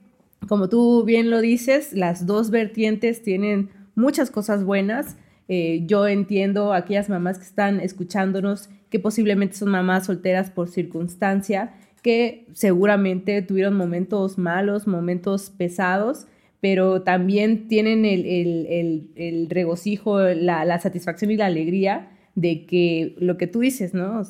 como 0.49 0.69
tú 0.69 1.05
bien 1.05 1.31
lo 1.31 1.41
dices, 1.41 1.93
las 1.93 2.27
dos 2.27 2.51
vertientes 2.51 3.23
tienen 3.23 3.71
muchas 3.95 4.31
cosas 4.31 4.65
buenas. 4.65 5.17
Eh, 5.49 5.83
yo 5.87 6.07
entiendo 6.07 6.73
a 6.73 6.79
aquellas 6.79 7.09
mamás 7.09 7.39
que 7.39 7.45
están 7.45 7.81
escuchándonos 7.81 8.71
que 8.89 8.99
posiblemente 8.99 9.57
son 9.57 9.71
mamás 9.71 10.07
solteras 10.07 10.51
por 10.51 10.69
circunstancia 10.69 11.75
que 12.05 12.47
seguramente 12.53 13.41
tuvieron 13.41 13.75
momentos 13.75 14.37
malos, 14.37 14.87
momentos 14.87 15.49
pesados, 15.49 16.27
pero 16.61 17.01
también 17.01 17.67
tienen 17.67 18.05
el, 18.05 19.47
regocijo, 19.49 20.21
la, 20.21 20.79
satisfacción 20.81 21.31
y 21.31 21.37
la 21.37 21.47
alegría 21.47 22.11
de 22.35 22.67
que 22.67 23.15
lo 23.19 23.37
que 23.37 23.47
tú 23.47 23.61
dices, 23.61 23.95
¿no? 23.95 24.23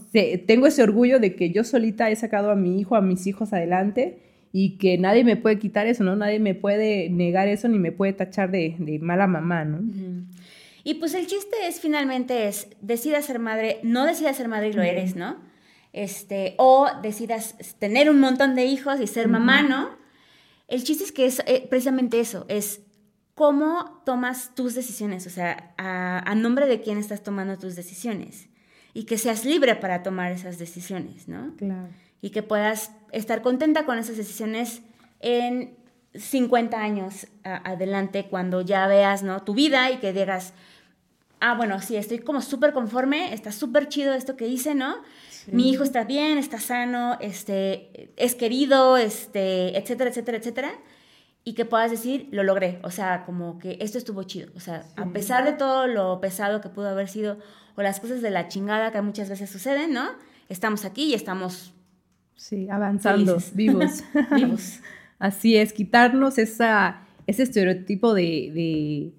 tengo 0.46 0.66
ese 0.66 0.82
orgullo 0.82 1.18
de 1.18 1.34
que 1.34 1.50
yo 1.50 1.64
solita 1.64 2.10
he 2.10 2.16
sacado 2.16 2.50
a 2.50 2.56
mi 2.56 2.78
hijo, 2.78 2.96
a 2.96 3.00
mis 3.00 3.26
hijos 3.26 3.52
adelante 3.52 4.18
y 4.52 4.76
que 4.76 4.98
nadie 4.98 5.24
me 5.24 5.36
puede 5.36 5.58
quitar 5.58 5.86
eso, 5.86 6.04
¿no? 6.04 6.14
Nadie 6.14 6.38
me 6.38 6.54
puede 6.54 7.08
negar 7.08 7.48
eso 7.48 7.66
ni 7.66 7.78
me 7.78 7.92
puede 7.92 8.12
tachar 8.12 8.50
de, 8.50 8.76
mala 9.00 9.26
mamá, 9.26 9.64
¿no? 9.64 9.80
Y 10.84 10.94
pues 10.94 11.14
el 11.14 11.26
chiste 11.26 11.56
es 11.66 11.80
finalmente 11.80 12.46
es, 12.46 12.68
decidas 12.80 13.24
ser 13.24 13.38
madre, 13.38 13.80
no 13.82 14.04
decidas 14.04 14.36
ser 14.36 14.48
madre 14.48 14.68
y 14.68 14.72
lo 14.74 14.82
eres, 14.82 15.16
¿no? 15.16 15.38
Este, 15.92 16.54
o 16.58 16.88
decidas 17.02 17.56
tener 17.78 18.10
un 18.10 18.20
montón 18.20 18.54
de 18.54 18.66
hijos 18.66 19.00
y 19.00 19.06
ser 19.06 19.28
mamá, 19.28 19.62
¿no? 19.62 19.88
El 20.68 20.84
chiste 20.84 21.04
es 21.04 21.12
que 21.12 21.26
es 21.26 21.42
eh, 21.46 21.66
precisamente 21.68 22.20
eso, 22.20 22.44
es 22.48 22.82
cómo 23.34 24.00
tomas 24.04 24.54
tus 24.54 24.74
decisiones, 24.74 25.26
o 25.26 25.30
sea, 25.30 25.74
a, 25.76 26.34
nombre 26.34 26.66
de 26.66 26.80
quién 26.80 26.98
estás 26.98 27.22
tomando 27.22 27.58
tus 27.58 27.74
decisiones 27.74 28.48
y 28.92 29.04
que 29.04 29.18
seas 29.18 29.44
libre 29.44 29.74
para 29.74 30.02
tomar 30.02 30.30
esas 30.30 30.58
decisiones, 30.58 31.26
¿no? 31.26 31.54
Claro. 31.56 31.88
Y 32.20 32.30
que 32.30 32.42
puedas 32.42 32.92
estar 33.12 33.42
contenta 33.42 33.84
con 33.86 33.98
esas 33.98 34.16
decisiones 34.16 34.82
en 35.20 35.76
50 36.14 36.80
años 36.80 37.26
adelante 37.42 38.26
cuando 38.30 38.60
ya 38.60 38.86
veas, 38.86 39.24
¿no? 39.24 39.42
Tu 39.42 39.52
vida 39.52 39.90
y 39.90 39.98
que 39.98 40.12
digas, 40.12 40.54
ah, 41.40 41.54
bueno, 41.54 41.80
sí, 41.80 41.96
estoy 41.96 42.20
como 42.20 42.40
súper 42.40 42.72
conforme, 42.72 43.34
está 43.34 43.50
súper 43.50 43.88
chido 43.88 44.14
esto 44.14 44.36
que 44.36 44.46
hice, 44.46 44.76
¿no? 44.76 44.96
Mi 45.48 45.70
hijo 45.70 45.82
está 45.82 46.04
bien, 46.04 46.38
está 46.38 46.58
sano, 46.58 47.18
este, 47.20 48.12
es 48.16 48.34
querido, 48.34 48.96
este, 48.96 49.76
etcétera, 49.76 50.10
etcétera, 50.10 50.38
etcétera 50.38 50.74
y 51.44 51.52
que 51.52 51.66
puedas 51.66 51.90
decir, 51.90 52.28
lo 52.32 52.42
logré, 52.42 52.78
o 52.82 52.90
sea, 52.90 53.24
como 53.26 53.58
que 53.58 53.76
esto 53.80 53.98
estuvo 53.98 54.22
chido, 54.22 54.50
o 54.56 54.60
sea, 54.60 54.86
a 54.96 55.06
pesar 55.12 55.44
de 55.44 55.52
todo 55.52 55.86
lo 55.86 56.18
pesado 56.20 56.62
que 56.62 56.70
pudo 56.70 56.88
haber 56.88 57.08
sido 57.08 57.38
o 57.76 57.82
las 57.82 58.00
cosas 58.00 58.22
de 58.22 58.30
la 58.30 58.48
chingada 58.48 58.92
que 58.92 59.02
muchas 59.02 59.28
veces 59.28 59.50
suceden, 59.50 59.92
¿no? 59.92 60.08
Estamos 60.48 60.84
aquí 60.84 61.04
y 61.04 61.14
estamos... 61.14 61.74
Sí, 62.34 62.68
avanzando, 62.70 63.38
vivos. 63.52 64.04
vivos. 64.34 64.80
Así 65.18 65.56
es, 65.56 65.72
quitarnos 65.72 66.38
esa, 66.38 67.02
ese 67.26 67.42
estereotipo 67.42 68.14
de, 68.14 69.12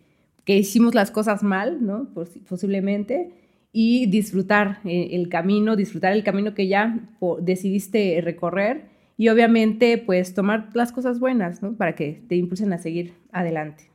que 0.43 0.57
hicimos 0.57 0.95
las 0.95 1.11
cosas 1.11 1.43
mal, 1.43 1.85
¿no? 1.85 2.07
Posiblemente, 2.47 3.31
y 3.71 4.07
disfrutar 4.07 4.79
eh, 4.83 5.09
el 5.11 5.29
camino, 5.29 5.75
disfrutar 5.75 6.13
el 6.13 6.23
camino 6.23 6.53
que 6.53 6.67
ya 6.67 6.99
decidiste 7.41 8.19
recorrer 8.23 8.94
y 9.17 9.29
obviamente 9.29 9.97
pues 9.97 10.33
tomar 10.33 10.69
las 10.73 10.91
cosas 10.91 11.19
buenas, 11.19 11.61
¿no? 11.61 11.73
Para 11.75 11.95
que 11.95 12.23
te 12.27 12.35
impulsen 12.35 12.73
a 12.73 12.77
seguir 12.77 13.13
adelante. 13.31 13.89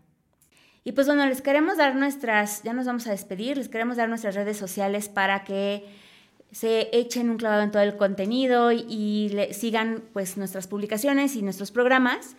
Y 0.82 0.92
pues 0.92 1.06
bueno, 1.06 1.26
les 1.26 1.42
queremos 1.42 1.76
dar 1.76 1.94
nuestras, 1.94 2.62
ya 2.62 2.72
nos 2.72 2.86
vamos 2.86 3.06
a 3.06 3.10
despedir, 3.10 3.58
les 3.58 3.68
queremos 3.68 3.96
dar 3.96 4.08
nuestras 4.08 4.34
redes 4.34 4.56
sociales 4.56 5.08
para 5.08 5.44
que 5.44 5.84
se 6.52 6.88
echen 6.96 7.30
un 7.30 7.36
clavado 7.36 7.62
en 7.62 7.70
todo 7.70 7.82
el 7.82 7.96
contenido 7.96 8.72
y, 8.72 9.30
sigan 9.52 10.02
pues 10.12 10.36
nuestras 10.36 10.66
publicaciones 10.66 11.36
y 11.36 11.42
nuestros 11.42 11.70
programas. 11.70 12.36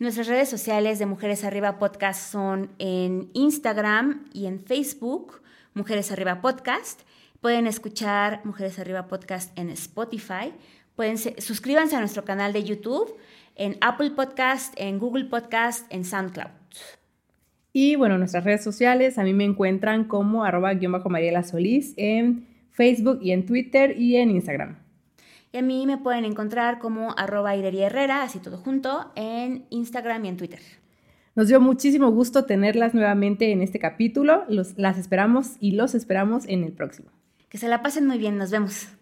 Nuestras 0.00 0.26
redes 0.26 0.48
sociales 0.48 0.98
de 0.98 1.06
Mujeres 1.06 1.44
Arriba 1.44 1.78
Podcast 1.78 2.32
son 2.32 2.70
en 2.78 3.30
Instagram 3.32 4.24
y 4.32 4.46
en 4.46 4.64
Facebook, 4.64 5.40
Mujeres 5.72 6.10
Arriba 6.10 6.40
Podcast. 6.40 7.02
Pueden 7.40 7.68
escuchar 7.68 8.40
Mujeres 8.44 8.80
Arriba 8.80 9.06
Podcast 9.06 9.56
en 9.56 9.70
Spotify 9.70 10.52
Pueden 10.96 11.18
suscríbanse 11.18 11.96
a 11.96 12.00
nuestro 12.00 12.24
canal 12.24 12.52
de 12.52 12.64
YouTube, 12.64 13.14
en 13.56 13.76
Apple 13.80 14.12
Podcast, 14.12 14.74
en 14.76 14.98
Google 14.98 15.24
Podcast, 15.24 15.86
en 15.92 16.04
SoundCloud. 16.04 16.50
Y 17.72 17.96
bueno, 17.96 18.18
nuestras 18.18 18.44
redes 18.44 18.62
sociales, 18.62 19.18
a 19.18 19.24
mí 19.24 19.32
me 19.32 19.44
encuentran 19.44 20.04
como 20.04 20.44
arroba 20.44 20.74
guion 20.74 20.92
bajo 20.92 21.10
Mariela 21.10 21.42
Solís 21.42 21.94
en 21.96 22.46
Facebook 22.70 23.18
y 23.22 23.32
en 23.32 23.46
Twitter 23.46 23.98
y 23.98 24.16
en 24.16 24.30
Instagram. 24.30 24.78
Y 25.52 25.58
a 25.58 25.62
mí 25.62 25.86
me 25.86 25.98
pueden 25.98 26.24
encontrar 26.24 26.78
como 26.78 27.16
arroba 27.16 27.54
Herrera, 27.54 28.22
así 28.22 28.38
todo 28.38 28.58
junto, 28.58 29.12
en 29.16 29.66
Instagram 29.70 30.24
y 30.24 30.28
en 30.28 30.36
Twitter. 30.36 30.60
Nos 31.36 31.48
dio 31.48 31.60
muchísimo 31.60 32.12
gusto 32.12 32.44
tenerlas 32.44 32.94
nuevamente 32.94 33.50
en 33.50 33.60
este 33.60 33.80
capítulo. 33.80 34.44
las 34.48 34.98
esperamos 34.98 35.56
y 35.58 35.72
los 35.72 35.96
esperamos 35.96 36.44
en 36.46 36.62
el 36.62 36.72
próximo. 36.72 37.10
Que 37.48 37.58
se 37.58 37.68
la 37.68 37.82
pasen 37.82 38.06
muy 38.06 38.18
bien. 38.18 38.36
Nos 38.38 38.52
vemos. 38.52 38.88